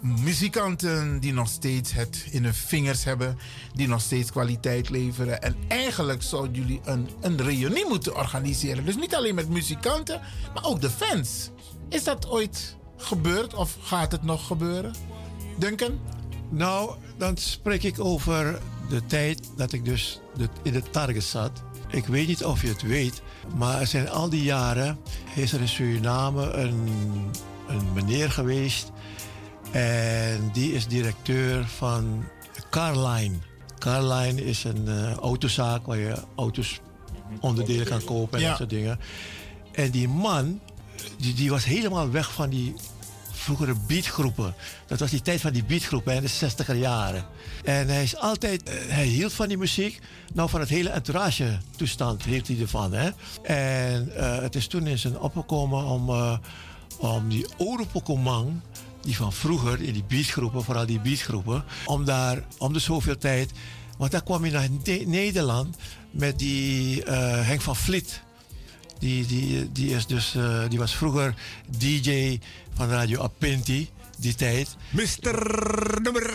Muzikanten 0.02 1.20
die 1.20 1.34
nog 1.34 1.50
steeds 1.50 1.94
het 1.94 2.26
in 2.32 2.44
hun 2.44 2.54
vingers 2.54 3.04
hebben, 3.04 3.38
die 3.74 3.88
nog 3.88 4.02
steeds 4.02 4.32
kwaliteit 4.32 4.90
leveren. 4.90 5.42
En 5.42 5.56
eigenlijk 5.68 6.24
zouden 6.24 6.54
jullie 6.54 6.82
een, 6.84 7.10
een 7.22 7.42
reunie 7.42 7.86
moeten 7.88 8.16
organiseren. 8.16 8.86
Dus 8.86 8.96
niet 8.96 9.16
alleen 9.16 9.36
met 9.36 9.50
muzikanten, 9.50 10.22
maar 10.54 10.64
ook 10.64 10.82
de 10.82 10.90
fans. 10.90 11.50
Is 11.90 12.04
dat 12.04 12.30
ooit 12.30 12.76
gebeurd 12.98 13.54
of 13.54 13.78
gaat 13.82 14.12
het 14.12 14.24
nog 14.24 14.48
gebeuren? 14.48 14.96
Duncan? 15.58 16.00
Nou, 16.50 16.96
dan 17.18 17.38
spreek 17.38 17.84
ik 17.84 18.00
over 18.00 18.60
de 18.90 19.06
tijd 19.06 19.50
dat 19.58 19.72
ik 19.74 19.86
dus 19.86 20.20
in 20.64 20.74
de 20.74 20.84
Target 20.92 21.24
zat. 21.24 21.52
Ik 21.90 22.06
weet 22.06 22.28
niet 22.28 22.44
of 22.46 22.62
je 22.62 22.68
het 22.68 22.82
weet, 22.82 23.22
maar 23.58 23.80
er 23.80 23.88
zijn 23.88 24.10
al 24.10 24.30
die 24.30 24.44
jaren... 24.44 24.98
is 25.36 25.54
er 25.54 25.62
in 25.62 25.68
Suriname 25.68 26.52
een, 26.52 26.88
een 27.68 27.94
meneer 27.94 28.32
geweest... 28.32 28.92
en 29.72 30.50
die 30.54 30.74
is 30.74 30.88
directeur 30.88 31.68
van 31.68 32.24
Carline. 32.70 33.36
Carline 33.80 34.46
is 34.46 34.64
een 34.64 34.88
eh, 34.88 35.14
autozaak 35.14 35.86
waar 35.86 35.98
je 35.98 36.16
auto's 36.36 36.80
onderdelen 37.40 37.86
kan 37.86 38.04
kopen 38.04 38.38
en 38.38 38.44
Ja. 38.44 38.48
dat 38.50 38.58
soort 38.58 38.70
dingen. 38.70 39.00
En 39.72 39.92
die 39.92 40.08
man, 40.08 40.60
die, 41.18 41.34
die 41.34 41.50
was 41.50 41.66
helemaal 41.66 42.12
weg 42.12 42.34
van 42.34 42.50
die 42.50 42.74
vroegere 43.46 43.76
beatgroepen. 43.88 44.56
Dat 44.88 45.00
was 45.00 45.10
die 45.10 45.22
tijd 45.22 45.42
van 45.42 45.52
die 45.54 45.64
beatgroepen 45.64 46.16
in 46.16 46.22
de 46.22 46.30
60er 46.30 46.78
jaren. 46.78 47.26
En 47.64 47.88
hij 47.88 48.04
is 48.04 48.18
altijd, 48.18 48.64
eh, 48.64 48.74
hij 48.88 49.06
hield 49.06 49.34
van 49.34 49.48
die 49.48 49.58
muziek. 49.58 50.00
Nou, 50.34 50.50
van 50.50 50.60
het 50.60 50.70
hele 50.70 50.90
entourage 50.90 51.58
toestand 51.78 52.24
hield 52.24 52.48
hij 52.48 52.60
ervan. 52.60 52.94
Hè? 52.94 53.10
En 53.44 54.16
eh, 54.16 54.42
het 54.42 54.56
is 54.56 54.68
toen 54.68 54.88
in 54.88 54.98
zijn 54.98 55.20
opgekomen 55.20 55.84
om, 55.84 56.10
eh, 56.10 56.38
om 56.98 57.30
die 57.30 57.46
Oropokomang, 57.58 58.60
die 59.02 59.16
van 59.16 59.34
vroeger 59.34 59.82
in 59.82 59.94
die 59.94 60.04
beatgroepen, 60.08 60.64
vooral 60.64 60.86
die 60.86 61.00
beatgroepen, 61.00 61.64
om 61.86 62.06
daar 62.06 62.44
om 62.58 62.74
de 62.74 62.80
zoveel 62.80 63.18
tijd, 63.18 63.52
want 63.98 64.12
daar 64.12 64.24
kwam 64.24 64.42
hij 64.42 64.52
naar 64.52 64.70
Ne- 64.84 65.04
Nederland 65.06 65.78
met 66.12 66.40
die 66.40 67.04
Henk 67.04 67.62
van 67.62 67.76
Vliet. 67.76 68.24
Die, 69.00 69.26
die, 69.26 69.72
die, 69.72 69.96
is 69.96 70.06
dus, 70.06 70.36
die 70.70 70.80
was 70.80 70.96
vroeger 70.96 71.34
DJ 71.78 72.40
van 72.76 72.90
Radio 72.90 73.22
Apinti, 73.22 73.90
die 74.18 74.36
tijd. 74.36 74.76
Mr. 74.90 75.06
nummer 76.02 76.30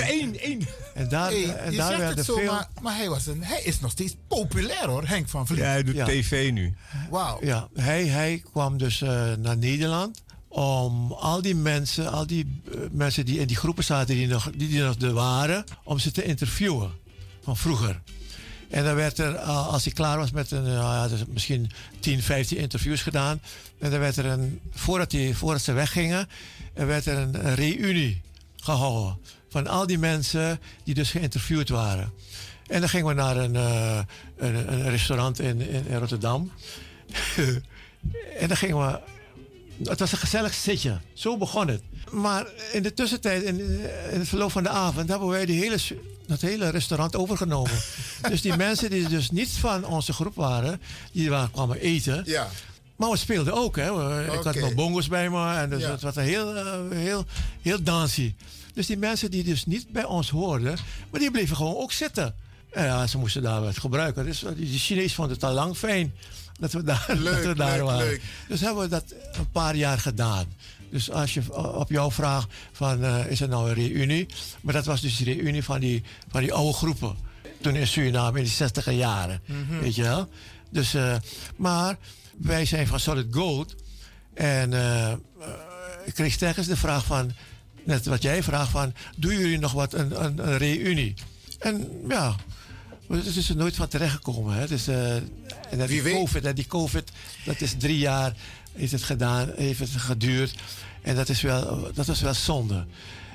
1. 0.00 0.40
1. 0.40 0.60
En 0.94 1.08
daar, 1.08 1.30
Hey, 1.30 1.56
en 1.56 1.70
je 1.70 1.76
daar 1.76 1.86
zegt 1.86 1.98
werden 1.98 2.16
het 2.16 2.26
zo, 2.26 2.34
veel. 2.36 2.52
maar, 2.52 2.68
maar 2.82 2.96
hij, 2.96 3.08
was 3.08 3.26
een, 3.26 3.44
hij 3.44 3.60
is 3.62 3.80
nog 3.80 3.90
steeds 3.90 4.16
populair 4.28 4.86
hoor, 4.88 5.06
Henk 5.06 5.28
van 5.28 5.46
Vliet. 5.46 5.58
Ja, 5.58 5.64
hij 5.64 5.82
doet 5.82 5.94
Ja. 5.94 6.04
tv 6.06 6.50
nu. 6.52 6.74
Wauw. 7.10 7.38
Ja, 7.44 7.68
hij, 7.74 8.06
hij 8.06 8.42
kwam 8.52 8.78
dus 8.78 9.02
eh, 9.02 9.32
naar 9.38 9.56
Nederland 9.56 10.22
om 10.48 11.12
al 11.12 11.42
die 11.42 11.54
mensen, 11.54 12.12
al 12.12 12.26
die 12.26 12.60
eh, 12.72 12.78
mensen 12.92 13.24
die 13.24 13.38
in 13.38 13.46
die 13.46 13.56
groepen 13.56 13.84
zaten, 13.84 14.14
die 14.14 14.26
nog, 14.26 14.50
die, 14.56 14.68
die 14.68 14.82
nog 14.82 14.94
er 14.96 15.12
waren, 15.12 15.64
om 15.84 15.98
ze 15.98 16.10
te 16.10 16.22
interviewen 16.24 16.90
van 17.42 17.56
vroeger. 17.56 18.00
En 18.70 18.84
dan 18.84 18.94
werd 18.94 19.18
er, 19.18 19.34
eh, 19.34 19.68
als 19.68 19.84
hij 19.84 19.92
klaar 19.92 20.18
was 20.18 20.30
met 20.30 20.50
een, 20.50 20.66
eh, 20.66 20.72
ja, 20.72 21.08
dus 21.08 21.20
misschien 21.28 21.70
10, 22.00 22.22
15 22.22 22.58
interviews 22.58 23.02
gedaan. 23.02 23.40
En 23.78 23.90
dan 23.90 24.00
werd 24.00 24.16
er 24.16 24.26
een, 24.26 24.60
voordat, 24.70 25.10
die, 25.10 25.36
voordat 25.36 25.62
ze 25.62 25.72
weggingen, 25.72 26.28
er 26.74 26.86
werd 26.86 27.06
er 27.06 27.18
een, 27.18 27.46
een 27.46 27.54
reunie 27.54 28.22
gehouden. 28.56 29.18
Van 29.48 29.66
al 29.66 29.86
die 29.86 29.98
mensen 29.98 30.60
die 30.84 30.94
dus 30.94 31.10
geïnterviewd 31.10 31.68
waren. 31.68 32.12
En 32.66 32.80
dan 32.80 32.88
gingen 32.88 33.06
we 33.06 33.14
naar 33.14 33.36
een, 33.36 33.56
eh, 33.56 33.98
een, 34.36 34.90
restaurant 34.90 35.40
in, 35.40 35.60
in, 35.60 35.86
in 35.86 35.96
Rotterdam. 35.96 36.52
en 38.40 38.48
dan 38.48 38.56
gingen 38.56 38.78
we. 38.86 39.00
Het 39.88 39.98
was 39.98 40.12
een 40.12 40.18
gezellig 40.18 40.54
zitje. 40.54 40.98
Zo 41.12 41.36
begon 41.36 41.68
het. 41.68 41.82
Maar 42.10 42.46
in 42.72 42.82
de 42.82 42.94
tussentijd, 42.94 43.42
in, 43.42 43.60
in 44.12 44.18
het 44.18 44.28
verloop 44.28 44.52
van 44.52 44.62
de 44.62 44.68
avond, 44.68 45.08
hebben 45.08 45.28
wij 45.28 45.46
die 45.46 45.60
hele, 45.60 45.78
dat 46.26 46.40
hele 46.40 46.68
restaurant 46.68 47.16
overgenomen. 47.16 47.70
dus 48.30 48.40
die 48.42 48.56
mensen 48.56 48.90
die 48.90 49.08
dus 49.08 49.30
niet 49.30 49.48
van 49.50 49.84
onze 49.84 50.12
groep 50.12 50.34
waren, 50.34 50.80
die 51.12 51.30
waren, 51.30 51.50
kwamen 51.50 51.80
eten. 51.80 52.22
Ja. 52.26 52.48
Maar 52.96 53.10
we 53.10 53.16
speelden 53.16 53.52
ook. 53.54 53.76
Hè. 53.76 53.94
We- 53.96 54.32
Ik 54.32 54.42
had 54.44 54.54
nog 54.54 54.74
bongo's 54.74 55.08
bij 55.08 55.30
me. 55.30 55.54
En 55.54 55.70
dus 55.70 55.80
Ja. 55.82 55.90
het 55.90 56.02
was 56.02 56.16
een 56.16 56.22
heel, 56.22 56.56
eh, 56.56 56.72
heel, 56.90 57.24
heel 57.62 57.82
dansy. 57.82 58.34
Dus 58.74 58.86
die 58.86 58.96
mensen 58.98 59.30
die 59.30 59.44
dus 59.44 59.66
niet 59.66 59.88
bij 59.88 60.04
ons 60.04 60.30
hoorden, 60.30 60.76
maar 61.10 61.20
die 61.20 61.30
bleven 61.30 61.56
gewoon 61.56 61.76
ook 61.76 61.92
zitten. 61.92 62.34
En 62.70 62.84
ja, 62.84 63.06
ze 63.06 63.18
moesten 63.18 63.42
daar 63.42 63.60
wat 63.62 63.78
gebruiken. 63.78 64.24
Dus 64.24 64.40
die 64.40 64.54
die 64.70 64.78
Chinees 64.78 65.14
vonden 65.14 65.34
het 65.34 65.44
al 65.44 65.52
lang 65.52 65.76
fijn 65.76 66.14
dat 66.60 66.72
we 66.72 66.82
daar, 66.82 67.04
Leuk, 67.08 67.34
dat 67.44 67.44
we 67.44 67.54
daar 67.54 67.76
leuk, 67.76 67.82
waren. 67.86 68.06
leuk. 68.06 68.22
Dus 68.48 68.60
hebben 68.60 68.82
we 68.82 68.88
dat 68.88 69.04
een 69.32 69.50
paar 69.50 69.76
jaar 69.76 69.98
gedaan. 69.98 70.46
Dus 70.90 71.10
als 71.10 71.34
je 71.34 71.54
op 71.74 71.90
jouw 71.90 72.10
vraag 72.10 72.46
van 72.72 73.04
eh, 73.04 73.30
is 73.30 73.40
er 73.40 73.48
nou 73.48 73.68
een 73.68 73.74
reunie? 73.74 74.26
Maar 74.60 74.74
dat 74.74 74.84
was 74.84 75.00
dus 75.00 75.16
de 75.16 75.24
reunie 75.24 75.62
van 75.62 75.80
die, 75.80 76.02
van 76.28 76.40
die 76.40 76.52
oude 76.52 76.72
groepen. 76.72 77.16
Toen 77.60 77.74
in 77.74 77.86
Suriname 77.86 78.38
in 78.38 78.44
de 78.44 78.50
60 78.50 78.92
jaren. 78.92 79.40
Weet 79.80 79.94
je 79.94 80.02
wel? 80.02 80.28
Dus, 80.70 80.94
eh, 80.94 81.16
maar 81.56 81.96
wij 82.36 82.64
zijn 82.64 82.86
van 82.86 83.00
Solid 83.00 83.26
Gold. 83.30 83.74
En 84.34 84.72
eh, 84.72 85.12
ik 86.04 86.14
kreeg 86.14 86.36
telkens 86.36 86.66
de 86.66 86.76
vraag 86.76 87.04
van, 87.04 87.32
net 87.84 88.06
wat 88.06 88.22
jij 88.22 88.42
vraagt 88.42 88.70
van, 88.70 88.94
doen 89.16 89.38
jullie 89.38 89.58
nog 89.58 89.72
wat, 89.72 89.94
een, 89.94 90.24
een, 90.24 90.48
een 90.48 90.58
reunie? 90.58 91.14
En 91.58 91.88
ja, 92.08 92.36
het 93.08 93.36
is 93.36 93.48
er 93.48 93.56
nooit 93.56 93.76
van 93.76 93.88
terechtgekomen. 93.88 94.54
Hè. 94.54 94.64
Eh, 94.64 95.14
en 95.14 95.78
dat 95.78 95.88
Wie 95.88 95.88
die 95.88 96.02
weet. 96.02 96.14
COVID, 96.14 96.44
en 96.44 96.54
die 96.54 96.66
COVID, 96.66 97.10
dat 97.44 97.60
is 97.60 97.74
drie 97.78 97.98
jaar 97.98 98.34
heeft 98.76 98.92
het 98.92 99.02
gedaan, 99.02 99.50
heeft 99.56 99.78
het 99.78 99.90
geduurd. 99.90 100.54
En 101.02 101.14
dat 101.14 101.28
is 101.28 101.40
wel, 101.40 101.90
dat 101.94 102.08
is 102.08 102.20
wel 102.20 102.34
zonde. 102.34 102.86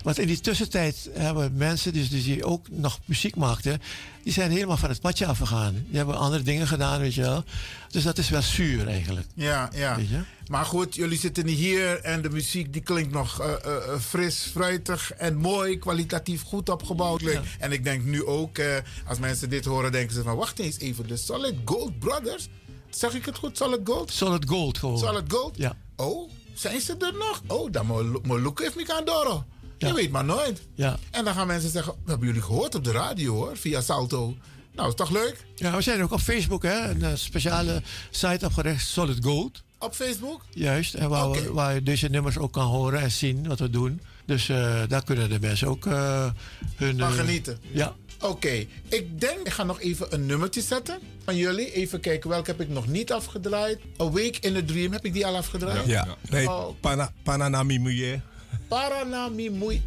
Want 0.03 0.19
in 0.19 0.27
die 0.27 0.39
tussentijd 0.39 1.09
hebben 1.13 1.51
mensen 1.53 1.93
dus, 1.93 2.09
dus 2.09 2.23
die 2.23 2.45
ook 2.45 2.69
nog 2.69 2.99
muziek 3.05 3.35
maakten, 3.35 3.81
die 4.23 4.33
zijn 4.33 4.51
helemaal 4.51 4.77
van 4.77 4.89
het 4.89 5.01
padje 5.01 5.25
afgegaan. 5.25 5.73
Die 5.73 5.97
hebben 5.97 6.17
andere 6.17 6.43
dingen 6.43 6.67
gedaan, 6.67 6.99
weet 6.99 7.13
je 7.13 7.21
wel. 7.21 7.43
Dus 7.89 8.03
dat 8.03 8.17
is 8.17 8.29
wel 8.29 8.41
zuur 8.41 8.87
eigenlijk. 8.87 9.27
Ja, 9.33 9.69
ja. 9.73 9.95
Weet 9.95 10.09
je? 10.09 10.19
Maar 10.47 10.65
goed, 10.65 10.95
jullie 10.95 11.17
zitten 11.17 11.47
hier 11.47 11.99
en 11.99 12.21
de 12.21 12.29
muziek 12.29 12.73
die 12.73 12.81
klinkt 12.81 13.13
nog 13.13 13.41
eh, 13.41 13.51
eh, 13.51 13.75
eh, 13.75 13.99
fris, 13.99 14.49
fruitig 14.51 15.13
en 15.13 15.35
mooi, 15.35 15.77
kwalitatief 15.77 16.41
goed 16.41 16.69
opgebouwd. 16.69 17.21
Ja. 17.21 17.41
En 17.59 17.71
ik 17.71 17.83
denk 17.83 18.03
nu 18.03 18.25
ook, 18.25 18.59
als 19.05 19.19
mensen 19.19 19.49
dit 19.49 19.65
horen, 19.65 19.91
denken 19.91 20.15
ze 20.15 20.23
van 20.23 20.35
wacht 20.35 20.59
eens 20.59 20.79
even, 20.79 21.07
de 21.07 21.17
Solid 21.17 21.55
Gold 21.65 21.99
Brothers? 21.99 22.47
Zeg 22.91 23.13
ik 23.13 23.25
het 23.25 23.37
goed, 23.37 23.57
Solid 23.57 23.79
Gold? 23.83 24.11
Solid 24.11 24.49
Gold 24.49 24.77
gewoon. 24.77 24.97
Solid 24.97 25.23
Gold? 25.33 25.57
Ja. 25.57 25.75
Oh, 25.95 26.31
zijn 26.53 26.81
ze 26.81 26.95
er 26.99 27.13
nog? 27.13 27.41
Oh, 27.47 27.71
dan 27.71 27.85
moet 28.23 28.41
Luke 28.41 28.63
heeft 28.63 28.75
me 28.75 28.93
aan 28.95 29.05
Doro. 29.05 29.43
Ja. 29.77 29.87
Je 29.87 29.93
weet 29.93 30.11
maar 30.11 30.25
nooit. 30.25 30.61
Ja. 30.75 30.97
En 31.11 31.25
dan 31.25 31.33
gaan 31.33 31.47
mensen 31.47 31.69
zeggen, 31.69 31.93
we 32.03 32.09
hebben 32.09 32.27
jullie 32.27 32.41
gehoord 32.41 32.75
op 32.75 32.83
de 32.83 32.91
radio 32.91 33.33
hoor, 33.33 33.57
via 33.57 33.81
Salto. 33.81 34.35
Nou, 34.75 34.87
is 34.89 34.95
toch 34.95 35.09
leuk? 35.09 35.45
ja, 35.55 35.75
we 35.75 35.81
zijn 35.81 36.03
ook 36.03 36.11
op 36.11 36.19
Facebook, 36.19 36.63
hè? 36.63 36.89
Een 36.89 37.03
eh, 37.03 37.11
speciale 37.13 37.81
site 38.09 38.45
opgericht, 38.45 38.87
Solid 38.87 39.23
Gold. 39.23 39.63
Op 39.79 39.93
Facebook? 39.93 40.41
Juist, 40.53 40.93
en 40.93 41.09
waar, 41.09 41.31
we- 41.31 41.53
waar 41.53 41.73
je 41.73 41.83
deze 41.83 42.07
nummers 42.07 42.37
ook 42.37 42.51
kan 42.53 42.65
horen 42.67 43.01
en 43.01 43.11
zien 43.11 43.47
wat 43.47 43.59
we 43.59 43.69
doen. 43.69 44.01
Dus 44.25 44.49
eh, 44.49 44.81
daar 44.87 45.03
kunnen 45.03 45.29
de 45.29 45.39
mensen 45.39 45.67
ook 45.67 45.85
eh, 45.85 46.29
hun... 46.75 46.99
Van 46.99 47.11
genieten. 47.11 47.59
Ja, 47.71 47.95
Oké, 48.21 48.65
ik 48.87 49.19
denk, 49.19 49.39
ik 49.47 49.49
ga 49.51 49.63
nog 49.63 49.79
even 49.81 50.13
een 50.13 50.25
nummertje 50.25 50.61
zetten 50.61 50.99
van 51.23 51.35
jullie. 51.35 51.71
Even 51.73 51.99
kijken, 51.99 52.29
welke 52.29 52.51
heb 52.51 52.61
ik 52.61 52.69
nog 52.69 52.87
niet 52.87 53.11
afgedraaid? 53.11 53.79
Awake 53.97 54.37
in 54.41 54.55
a 54.55 54.61
Dream, 54.65 54.91
heb 54.91 55.05
ik 55.05 55.13
die 55.13 55.25
al 55.25 55.35
afgedraaid? 55.35 55.85
Ja, 55.85 56.07
nee, 56.29 56.49
Oh. 56.49 56.67
Pana, 56.79 57.11
Pananami 57.23 57.79
Muye. 57.79 58.21
Paranami 58.67 59.49
Mui. 59.49 59.81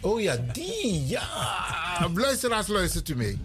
Oh 0.00 0.20
ja, 0.20 0.36
die, 0.52 1.06
ja. 1.06 1.28
Luisteraars, 2.14 2.66
luistert 2.66 3.08
u 3.08 3.16
mee. 3.16 3.38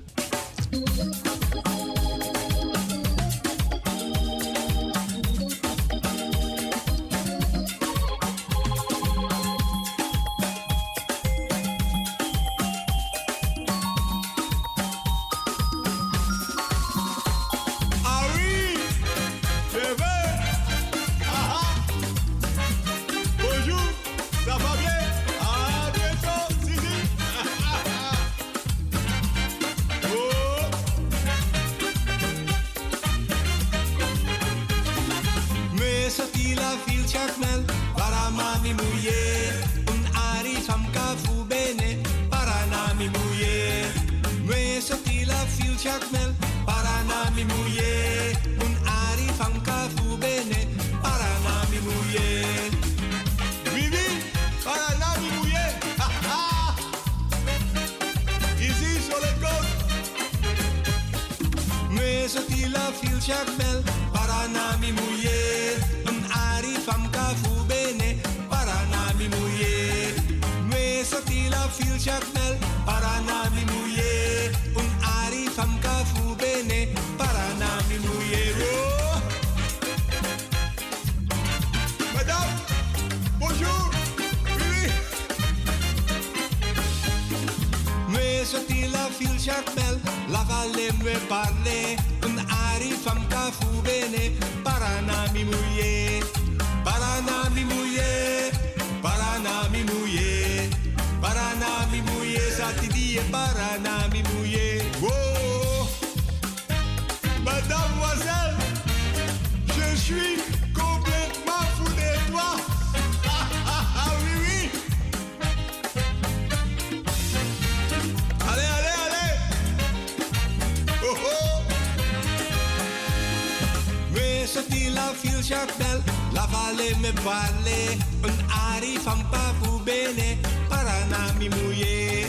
La 126.34 126.46
valle 126.48 126.96
me 127.02 127.12
parle 127.26 127.98
un 128.24 128.36
ari 128.72 128.98
fam 128.98 129.22
papu 129.32 129.80
bene 129.86 130.40
para 130.70 131.06
nami 131.14 131.48
muye. 131.50 132.28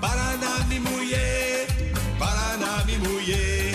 Para 0.00 0.28
nami 0.44 0.78
muye 0.86 1.66
para 2.18 2.56
nami 2.64 2.96
muye. 3.04 3.72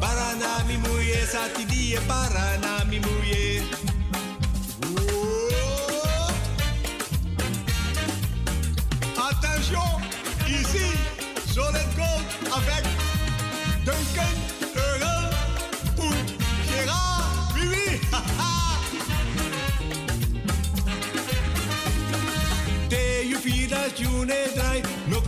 Para 0.00 0.28
nami 0.42 0.76
muye 0.84 1.26
satidie 1.26 2.00
para 2.08 2.46
nami 2.64 2.98
muye 3.00 3.39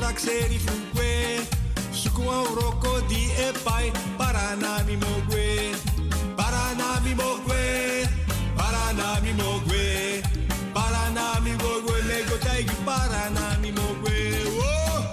drai 0.02 0.08
no 0.08 0.08
praxeri 0.08 0.58
fuque 0.58 1.46
Suku 1.92 2.22
a 2.28 2.42
roko 2.54 3.00
di 3.06 3.30
e 3.36 3.52
pai 3.62 3.92
para 4.16 4.56
nami 4.56 4.96
mogwe 4.96 5.74
para 6.36 6.74
nami 6.74 7.14
mogwe 7.14 8.08
para 8.56 8.92
nami 8.92 9.32
mogwe 9.32 10.22
para 10.74 11.10
nami 11.10 11.52
mogwe 11.62 12.02
lego 12.02 12.36
taigi 12.38 12.74
para 12.84 13.30
nami 13.30 13.72
mogwe 13.72 14.16
oh 14.58 15.12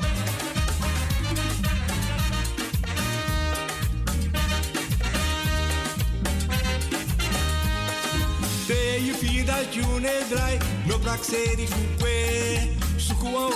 Te 8.68 9.00
you 9.06 9.14
fida 9.14 9.64
june 9.72 10.10
drai 10.30 10.60
no 10.88 10.98
praxeri 11.00 11.68
fuque 11.68 12.78
Suku 12.98 13.28
a 13.28 13.50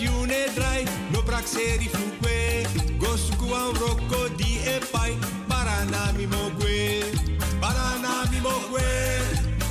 june 0.00 0.40
drai 0.54 0.84
no 1.12 1.22
praxeri 1.22 1.88
fuque 1.88 2.66
Gosuku 2.96 3.52
a 3.54 3.70
roko 3.78 4.28
di 4.36 4.58
e 4.64 4.80
pai 4.92 5.16
para 5.48 5.84
nami 5.84 6.26
mogwe. 6.26 7.04
Para 7.60 7.98
nami 7.98 8.40
mogwe 8.40 8.88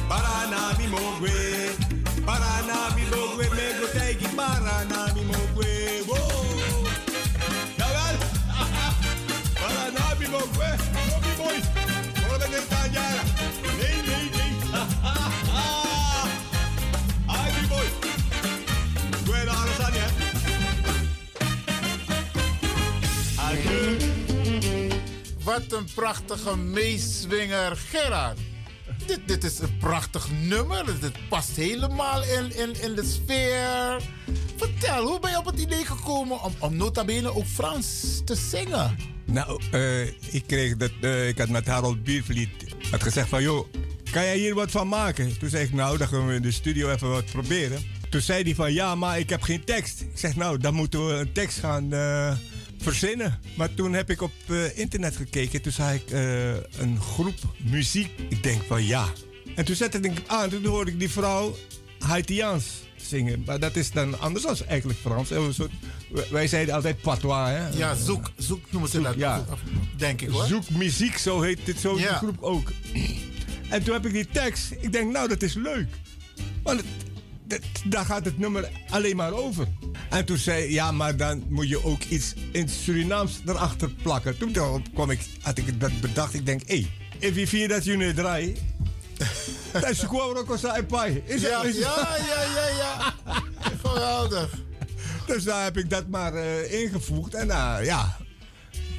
para 0.09 0.47
nami 0.53 0.87
mogwe. 0.87 1.37
Para 2.25 2.61
nami 2.69 3.03
mogwe 3.11 3.49
Wat 25.49 25.79
een 25.79 25.87
prachtige 25.95 26.57
meeswinger. 26.57 27.77
Gerard, 27.77 28.39
dit, 29.05 29.19
dit 29.25 29.43
is 29.43 29.59
een 29.59 29.77
prachtig 29.77 30.27
nummer. 30.41 30.99
Dit 30.99 31.27
past 31.29 31.55
helemaal 31.55 32.23
in, 32.23 32.57
in, 32.57 32.81
in 32.81 32.95
de 32.95 33.03
sfeer. 33.03 34.01
Vertel, 34.55 35.05
hoe 35.07 35.19
ben 35.19 35.31
je 35.31 35.37
op 35.37 35.45
het 35.45 35.59
idee 35.59 35.85
gekomen 35.85 36.43
om, 36.43 36.53
om 36.59 36.75
nota 36.75 37.05
bene 37.05 37.35
ook 37.35 37.45
Frans 37.45 38.21
te 38.25 38.35
zingen? 38.35 38.97
Nou, 39.25 39.61
eh, 39.71 40.07
ik 40.07 40.43
kreeg 40.47 40.77
dat, 40.77 40.91
eh, 41.01 41.27
ik 41.27 41.37
had 41.37 41.49
met 41.49 41.67
Harold 41.67 42.03
Biervliet 42.03 42.75
had 42.91 43.03
gezegd 43.03 43.29
van, 43.29 43.41
joh, 43.41 43.67
kan 44.11 44.23
jij 44.23 44.37
hier 44.37 44.55
wat 44.55 44.71
van 44.71 44.87
maken? 44.87 45.37
Toen 45.37 45.49
zei 45.49 45.63
ik, 45.63 45.73
nou, 45.73 45.97
dan 45.97 46.07
gaan 46.07 46.27
we 46.27 46.33
in 46.33 46.41
de 46.41 46.51
studio 46.51 46.91
even 46.91 47.09
wat 47.09 47.25
proberen. 47.25 47.83
Toen 48.09 48.21
zei 48.21 48.43
hij 48.43 48.55
van, 48.55 48.73
ja, 48.73 48.95
maar 48.95 49.19
ik 49.19 49.29
heb 49.29 49.41
geen 49.41 49.63
tekst. 49.63 50.01
Ik 50.01 50.17
zeg, 50.17 50.35
nou, 50.35 50.57
dan 50.57 50.73
moeten 50.73 51.07
we 51.07 51.13
een 51.13 51.31
tekst 51.31 51.59
gaan 51.59 51.93
eh, 51.93 52.31
verzinnen. 52.81 53.39
Maar 53.55 53.73
toen 53.73 53.93
heb 53.93 54.09
ik 54.09 54.21
op 54.21 54.31
eh, 54.47 54.77
internet 54.77 55.15
gekeken. 55.15 55.61
Toen 55.61 55.71
zag 55.71 55.93
ik 55.93 56.09
eh, 56.11 56.49
een 56.53 57.01
groep 57.01 57.35
muziek. 57.57 58.09
Ik 58.29 58.43
denk 58.43 58.61
van, 58.67 58.85
ja. 58.85 59.07
En 59.55 59.65
toen 59.65 59.75
zette 59.75 59.99
ik 59.99 60.21
aan, 60.27 60.49
toen 60.49 60.65
hoorde 60.65 60.91
ik 60.91 60.99
die 60.99 61.09
vrouw 61.09 61.55
Haitiaans 61.99 62.65
zingen. 62.95 63.43
Maar 63.45 63.59
dat 63.59 63.75
is 63.75 63.91
dan 63.91 64.19
anders 64.19 64.45
dan 64.45 64.55
eigenlijk 64.67 64.99
Frans. 64.99 65.29
Een 65.29 65.53
soort, 65.53 65.71
wij 66.29 66.47
zeiden 66.47 66.75
altijd 66.75 67.01
patois, 67.01 67.49
hè? 67.49 67.67
Ja, 67.69 67.95
zoek, 67.95 68.31
zoek 68.37 68.71
noemen 68.71 68.89
ze 68.89 68.95
Zoek, 68.95 69.05
dat. 69.05 69.15
ja. 69.15 69.45
Denk 69.97 70.21
ik 70.21 70.29
hoor. 70.29 70.45
Zoek 70.45 70.69
muziek, 70.69 71.17
zo 71.17 71.41
heet 71.41 71.59
dit 71.65 71.79
zo 71.79 71.99
Ja. 71.99 72.07
die 72.07 72.17
groep 72.17 72.37
ook. 72.41 72.71
En 73.69 73.83
toen 73.83 73.93
heb 73.93 74.05
ik 74.05 74.13
die 74.13 74.27
tekst. 74.27 74.71
Ik 74.79 74.91
denk, 74.91 75.11
nou, 75.11 75.27
dat 75.27 75.41
is 75.41 75.53
leuk. 75.53 75.87
Want 76.63 76.79
het- 76.79 76.87
dat- 77.49 77.59
daar 77.85 78.05
gaat 78.05 78.25
het 78.25 78.37
nummer 78.37 78.69
alleen 78.89 79.15
maar 79.15 79.31
over. 79.31 79.67
En 80.09 80.25
toen 80.25 80.37
zei 80.37 80.71
ja, 80.73 80.91
maar 80.91 81.17
dan 81.17 81.43
moet 81.49 81.69
je 81.69 81.83
ook 81.85 82.03
iets 82.03 82.33
in 82.51 82.61
het 82.61 82.71
Surinaams 82.71 83.39
erachter 83.45 83.89
plakken. 83.89 84.37
Toen 84.37 84.51
kwam 84.93 85.09
ik, 85.09 85.19
had 85.41 85.57
ik 85.57 85.65
het 85.65 86.01
bedacht. 86.01 86.33
Ik 86.33 86.45
denk, 86.45 86.61
hé, 86.67 86.87
hey, 87.19 87.29
if 87.29 87.49
vier 87.49 87.67
dat 87.67 87.83
je 87.83 88.13
draai. 88.13 88.55
Dat 89.71 89.89
is 89.89 89.99
gewoon 89.99 90.37
ook 90.37 90.49
als 90.49 90.61
pai. 90.87 91.21
Is 91.25 91.41
Ja, 91.41 91.63
ja, 91.63 92.15
ja, 92.17 92.41
ja, 92.55 92.67
ja. 92.77 93.13
Geweldig. 93.83 94.49
Dus 95.27 95.43
daar 95.43 95.63
heb 95.63 95.77
ik 95.77 95.89
dat 95.89 96.07
maar 96.07 96.33
eh, 96.33 96.81
ingevoegd. 96.81 97.33
En 97.33 97.47
nou 97.47 97.83
ja, 97.83 98.17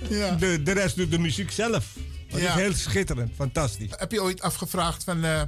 Ja. 0.08 0.34
de, 0.34 0.62
de 0.62 0.72
rest 0.72 0.96
doet 0.96 1.10
de 1.10 1.18
muziek 1.18 1.50
zelf. 1.50 1.86
Dat 2.30 2.40
Ja. 2.40 2.48
is 2.54 2.60
heel 2.60 2.74
schitterend, 2.74 3.30
fantastisch. 3.36 3.90
Heb 3.96 4.12
je 4.12 4.22
ooit 4.22 4.42
afgevraagd 4.42 5.04
van... 5.04 5.24
eh, 5.24 5.42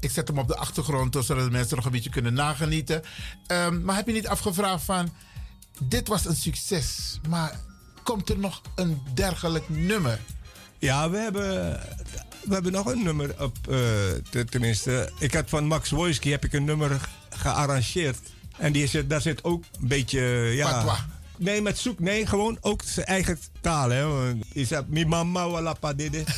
ik 0.00 0.10
zet 0.10 0.28
hem 0.28 0.38
op 0.38 0.48
de 0.48 0.56
achtergrond, 0.56 1.12
zodat 1.20 1.44
de 1.44 1.50
mensen 1.50 1.76
nog 1.76 1.84
een 1.84 1.90
beetje 1.92 2.10
kunnen 2.10 2.34
nagenieten. 2.34 3.02
Ehm, 3.46 3.84
maar 3.84 3.96
heb 3.96 4.06
je 4.06 4.12
niet 4.12 4.28
afgevraagd 4.28 4.84
van... 4.84 5.12
Dit 5.82 6.08
was 6.08 6.24
een 6.24 6.36
succes, 6.36 7.20
maar 7.28 7.60
komt 8.02 8.28
er 8.30 8.38
nog 8.38 8.60
een 8.74 9.02
dergelijk 9.14 9.68
nummer? 9.68 10.18
Ja, 10.78 11.10
we 11.10 11.16
hebben, 11.18 11.44
we 12.44 12.54
hebben 12.54 12.72
nog 12.72 12.86
een 12.86 13.02
nummer 13.02 13.34
op. 13.42 13.56
eh, 13.68 13.76
te- 14.30 14.44
tenminste, 14.44 15.12
ik 15.18 15.34
had 15.34 15.48
van 15.48 15.66
Max 15.66 15.90
Wojski 15.90 16.30
heb 16.30 16.44
ik 16.44 16.52
een 16.52 16.64
nummer 16.64 17.08
gearrangeerd. 17.30 18.18
En 18.56 18.72
die 18.72 18.86
zit, 18.86 19.10
daar 19.10 19.20
zit 19.20 19.44
ook 19.44 19.64
een 19.80 19.88
beetje. 19.88 20.20
Ja, 20.54 20.70
Patois. 20.72 20.98
Nee, 21.36 21.62
met 21.62 21.78
zoek. 21.78 21.98
Nee, 21.98 22.26
gewoon 22.26 22.58
ook 22.60 22.82
zijn 22.86 23.06
eigen 23.06 23.38
taal. 23.60 23.90
Hè. 23.90 24.32
Is 24.52 24.68
dat 24.68 24.88
mi 24.88 25.04
mama 25.06 25.48
wala 25.48 25.72
padede? 25.72 26.24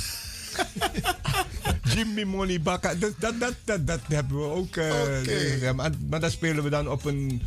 Jimmy 1.94 2.24
Money 2.24 2.61
Bakka. 2.61 2.94
Dat, 2.94 3.12
dat, 3.18 3.40
dat, 3.40 3.55
dat, 3.64 3.86
dat 3.86 4.00
hebben 4.09 4.36
we 4.38 4.44
ook. 4.44 4.76
eh, 4.76 5.61
ja, 5.62 5.72
maar, 5.72 5.90
maar 6.09 6.20
daar 6.20 6.30
spelen 6.30 6.64
we 6.64 6.70
dan 6.70 6.88
op 6.88 7.05
een 7.05 7.42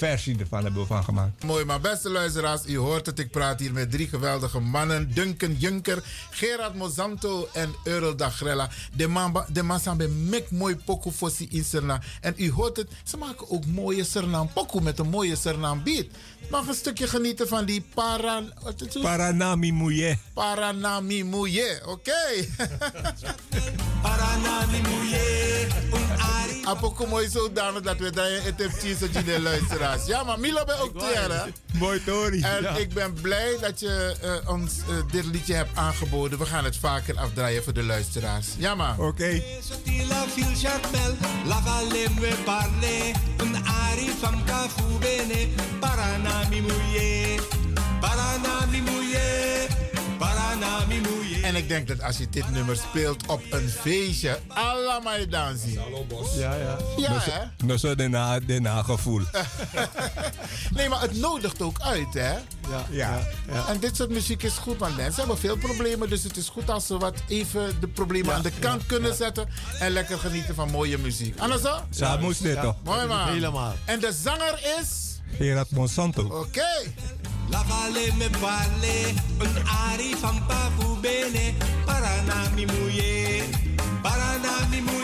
zoekversie 0.00 0.38
ervan 0.38 0.62
hebben 0.62 0.80
we 0.80 0.86
van 0.86 1.04
gemaakt. 1.04 1.44
Mooi, 1.44 1.64
maar 1.64 1.80
beste 1.80 2.10
luisteraars, 2.10 2.66
u 2.66 2.76
hoort 2.76 3.06
het. 3.06 3.18
Ik 3.18 3.30
praat 3.30 3.60
hier 3.60 3.72
met 3.72 3.90
drie 3.90 4.08
geweldige 4.08 4.60
mannen. 4.60 5.14
Duncan 5.14 5.54
Junker, 5.54 6.02
Gerard 6.30 6.74
Mozanto 6.74 7.48
en 7.52 7.74
Earl 7.84 8.16
Dagrella. 8.16 8.68
De 8.94 9.08
man, 9.08 9.44
de 9.52 9.62
man 9.62 9.80
samen 9.80 10.28
mek 10.28 10.50
mooi 10.50 10.76
pokoe 10.76 11.12
voor 11.12 11.30
si 11.30 11.46
in 11.50 11.64
Suriname. 11.64 12.02
En 12.20 12.34
u 12.36 12.50
hoort 12.50 12.76
het, 12.76 12.88
ze 13.04 13.16
maken 13.16 13.50
ook 13.50 13.66
mooie 13.66 14.04
Suriname 14.04 14.48
pokoe 14.54 14.80
met 14.80 14.98
een 14.98 15.08
mooie 15.08 15.36
Suriname 15.36 15.82
beat. 15.82 16.06
Mag 16.50 16.66
een 16.68 16.74
stukje 16.74 17.06
genieten 17.06 17.48
van 17.48 17.64
die 17.64 17.84
para, 17.94 18.42
wat 18.62 18.80
is 18.80 18.94
het? 18.94 19.02
Paranami 19.02 19.72
Mouye. 19.72 20.18
Paranami 20.32 21.24
Mouye, 21.24 21.82
oké. 21.86 22.46
Paranami 24.02 24.80
Mouye. 24.82 25.68
Apoko 26.64 27.06
mooi 27.12 27.28
zodanig 27.28 27.82
dat 27.82 27.98
we 27.98 28.10
draaien 28.10 28.42
het 28.42 28.58
heeft 28.58 28.78
cheese 28.78 29.10
de 29.10 29.38
luisteraars. 29.90 30.20
Ja, 30.20 30.26
maar 30.26 30.40
Milo 30.40 30.64
ben 30.64 30.78
ook? 30.80 30.92
Mooi 31.78 32.04
Tori. 32.04 32.40
En 32.40 32.62
Ja. 32.62 32.76
ik 32.76 32.94
ben 32.94 33.12
blij 33.12 33.56
dat 33.60 33.80
je 33.80 34.16
eh, 34.42 34.50
ons 34.50 34.72
eh, 34.78 34.94
dit 35.10 35.24
liedje 35.24 35.54
hebt 35.54 35.70
aangeboden. 35.76 36.38
We 36.38 36.46
gaan 36.46 36.64
het 36.64 36.76
vaker 36.76 37.18
afdraaien 37.18 37.64
voor 37.64 37.72
de 37.72 37.82
luisteraars. 37.82 38.46
Ja, 38.56 38.74
maar. 38.74 38.98
Oké. 38.98 39.42
En 51.50 51.56
ik 51.56 51.68
denk 51.68 51.88
dat 51.88 52.02
als 52.02 52.16
je 52.18 52.28
dit 52.28 52.50
nummer 52.50 52.76
speelt 52.76 53.26
op 53.26 53.42
een 53.50 53.68
feestje, 53.68 54.38
allemaal 54.48 55.28
dansen. 55.28 55.72
Ja, 56.38 56.54
ja. 56.54 56.78
Ja, 56.96 57.08
Dat 57.08 57.26
is- 57.26 57.32
hè? 57.32 57.40
Dat 57.66 57.70
is 57.76 57.80
zo 57.80 57.94
de, 57.94 58.08
na, 58.08 58.40
de 58.40 58.60
nagevoel. 58.60 59.20
Nee, 60.74 60.88
maar 60.88 61.00
het 61.00 61.16
nodigt 61.16 61.62
ook 61.62 61.80
uit, 61.80 62.14
hè? 62.14 62.30
Ja, 62.32 62.40
Ja. 62.90 63.18
ja. 63.48 63.66
En 63.68 63.78
dit 63.80 63.96
soort 63.96 64.10
muziek 64.10 64.42
is 64.42 64.52
goed, 64.52 64.78
want 64.78 64.96
mensen 64.96 65.18
hebben 65.18 65.38
veel 65.38 65.56
problemen. 65.56 66.08
Dus 66.10 66.22
het 66.22 66.36
is 66.36 66.48
goed 66.48 66.70
als 66.70 66.86
ze 66.86 66.98
wat 66.98 67.14
even 67.28 67.80
de 67.80 67.88
problemen 67.88 68.34
aan 68.34 68.42
de 68.42 68.52
kant 68.58 68.86
kunnen 68.86 69.14
zetten. 69.14 69.48
En 69.78 69.90
lekker 69.90 70.18
genieten 70.18 70.54
van 70.54 70.70
mooie 70.70 70.98
muziek. 70.98 71.38
Anders 71.38 71.62
zo? 71.62 71.76
Zo 71.90 72.18
moest 72.18 72.42
dit 72.42 72.60
toch? 72.60 72.74
Mooi 72.84 73.06
man. 73.06 73.28
Helemaal. 73.28 73.74
En 73.84 74.00
de 74.00 74.12
zanger 74.22 74.60
is. 74.80 74.88
Gerard 75.36 75.70
Monsanto. 75.70 76.22
Oké. 76.22 76.66
La 77.50 77.62
vale 77.68 78.12
me 78.18 78.28
parle, 78.38 79.14
un 79.40 79.54
ari 79.90 80.14
fam 80.14 80.38
kafu 80.48 80.96
bene, 81.02 81.54
paranami 81.86 82.64
mouye, 82.66 83.42
paranami 84.02 84.80
mouye, 84.80 84.99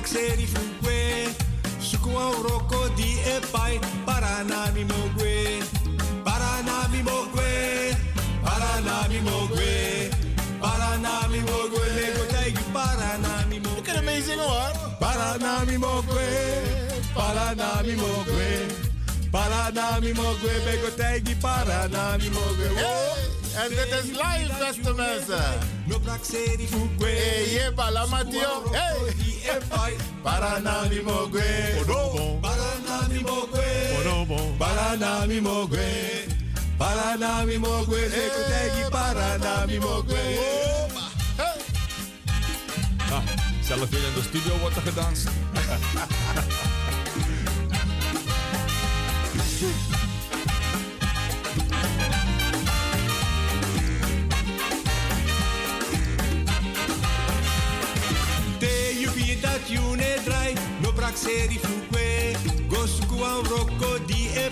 no 0.00 0.06
praxeri 0.06 0.46
fuque, 0.46 1.34
suku 1.78 2.08
a 2.16 2.30
roko 2.42 2.88
di 2.94 3.18
e 3.24 3.40
pai, 3.50 3.78
paranami 4.04 4.84
mogwe, 4.84 5.62
paranami 6.24 7.02
mogwe, 7.02 7.96
paranami 8.42 9.20
mogwe, 9.20 10.10
paranami 10.60 11.40
mogwe, 11.40 11.88
lego 11.94 12.24
taigi 12.32 12.62
paranami 12.72 13.60
mogwe. 13.60 13.82
Kunt 13.82 13.88
ermee 13.88 14.20
zingen 14.22 14.46
hoor. 14.48 14.72
Paranami 14.98 15.76
mogwe, 15.78 16.26
paranami 17.14 17.94
mogwe, 17.96 18.66
paranami 19.30 20.12
mogwe, 20.12 20.52
bego 20.64 20.90
taigi 20.96 21.34
paranami 21.34 22.30
mogwe. 22.30 22.68
Hey, 22.76 23.29
en 23.54 23.68
dit 23.68 23.92
is 24.02 24.10
live, 24.10 24.52
beste 24.58 24.92
mensen. 24.94 25.58
Fuque. 26.68 27.06
Hey, 27.06 27.48
je 27.50 27.72
balamatio. 27.74 28.62
Hey. 28.70 29.96
Paranami 30.22 31.02
mogwe. 31.02 31.74
Paranami 32.40 33.20
mogwe. 33.22 33.64
Paranami 34.58 35.40
mogwe. 35.40 35.86
Paranami 36.76 37.58
mogwe. 37.58 38.08
Taigi 38.48 38.90
paranami 38.90 39.78
mogwe. 39.78 40.38
Ah, 43.12 43.22
zelf 43.62 43.88
weer 43.90 44.04
in 44.06 44.14
de 44.14 44.22
studio 44.22 44.58
wordt 44.58 44.76
er 44.76 44.82
gedanst. 44.82 45.28
no 61.20 61.28
praxeri 61.28 61.58
fuque. 61.58 62.36
Gosku 62.68 63.22
an 63.22 63.42
rocco 63.44 63.98
di 64.06 64.30
e 64.32 64.48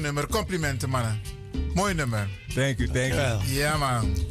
nummer. 0.00 0.26
Complimenten, 0.26 0.90
mannen. 0.90 1.20
Mooi 1.74 1.94
nummer. 1.94 2.28
Dank 2.54 2.78
u, 2.78 2.86
dank 2.86 3.12
u. 3.14 3.52
Ja, 3.54 3.76
man. 3.76 4.29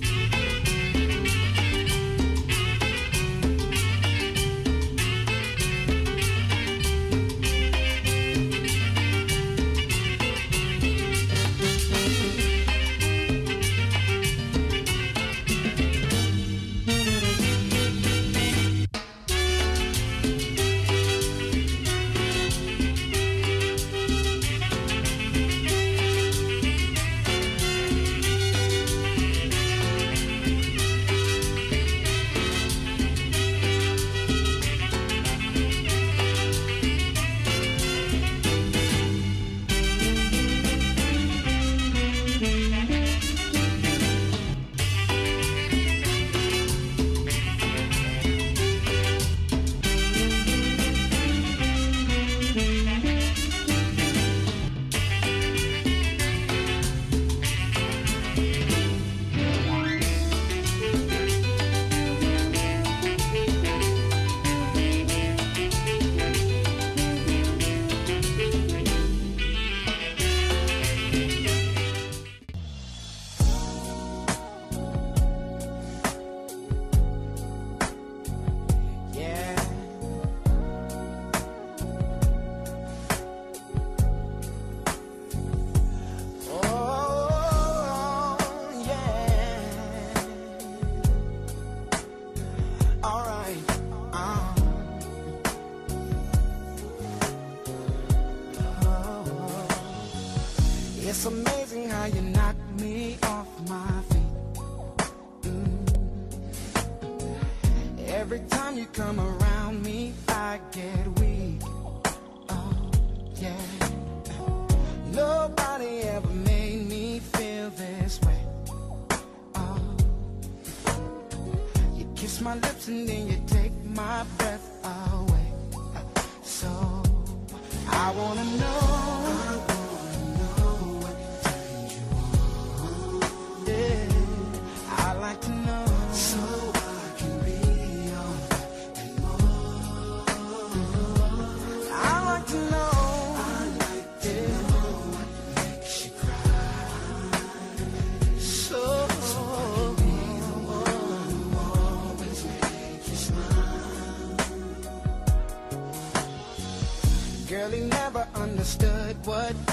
what, 159.09 159.55
what? 159.55 159.68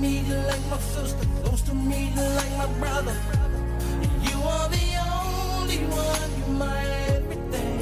me, 0.00 0.20
you're 0.28 0.42
like 0.42 0.66
my 0.70 0.78
sister. 0.78 1.26
Close 1.42 1.62
to 1.62 1.74
me, 1.74 2.12
like 2.16 2.52
my 2.58 2.66
brother. 2.78 3.16
You 4.28 4.36
are 4.42 4.68
the 4.68 4.88
only 5.14 5.78
one, 5.86 6.30
you're 6.38 6.58
my 6.58 6.80
everything. 7.14 7.80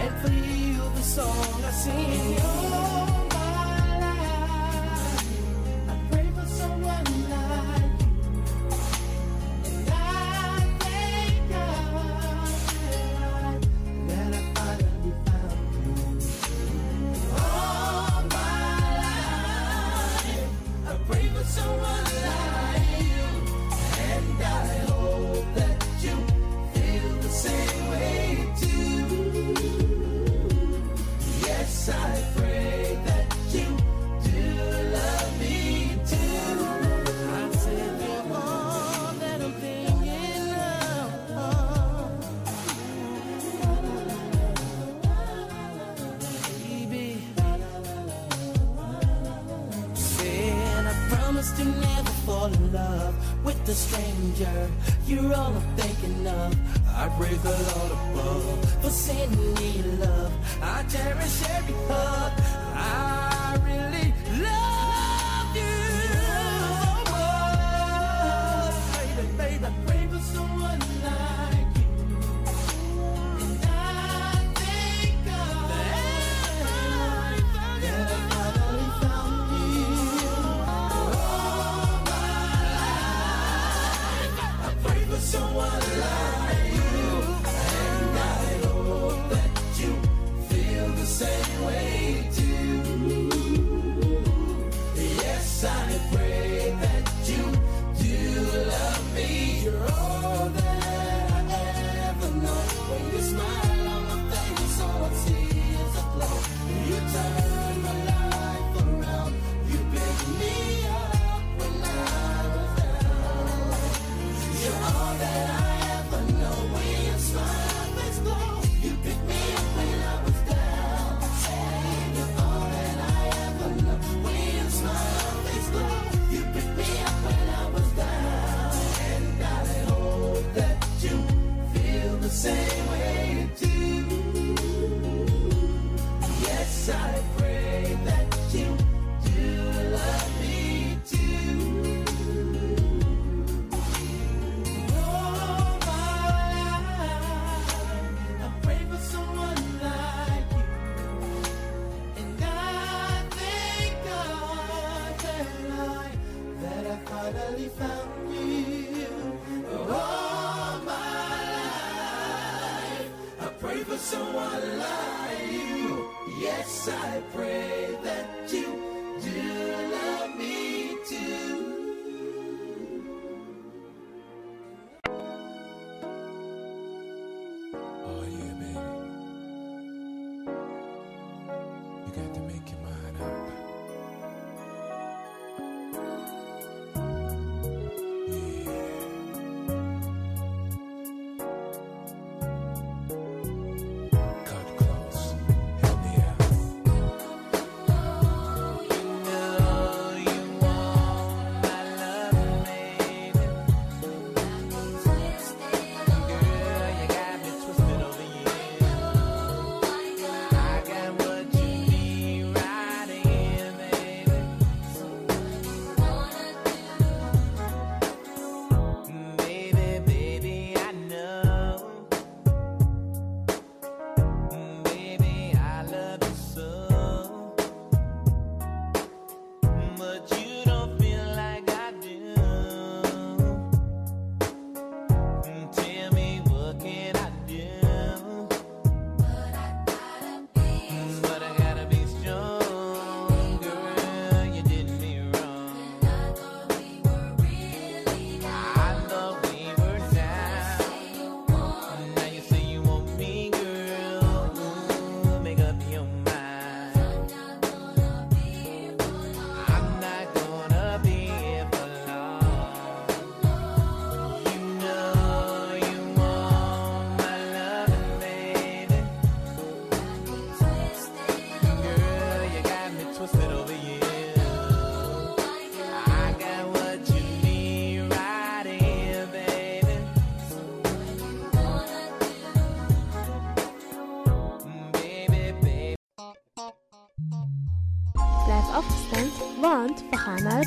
And 0.00 0.14
for 0.20 0.32
you, 0.32 0.82
the 0.94 1.02
song 1.02 1.64
I 1.64 1.70
sing. 1.70 2.49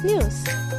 We 0.04 0.73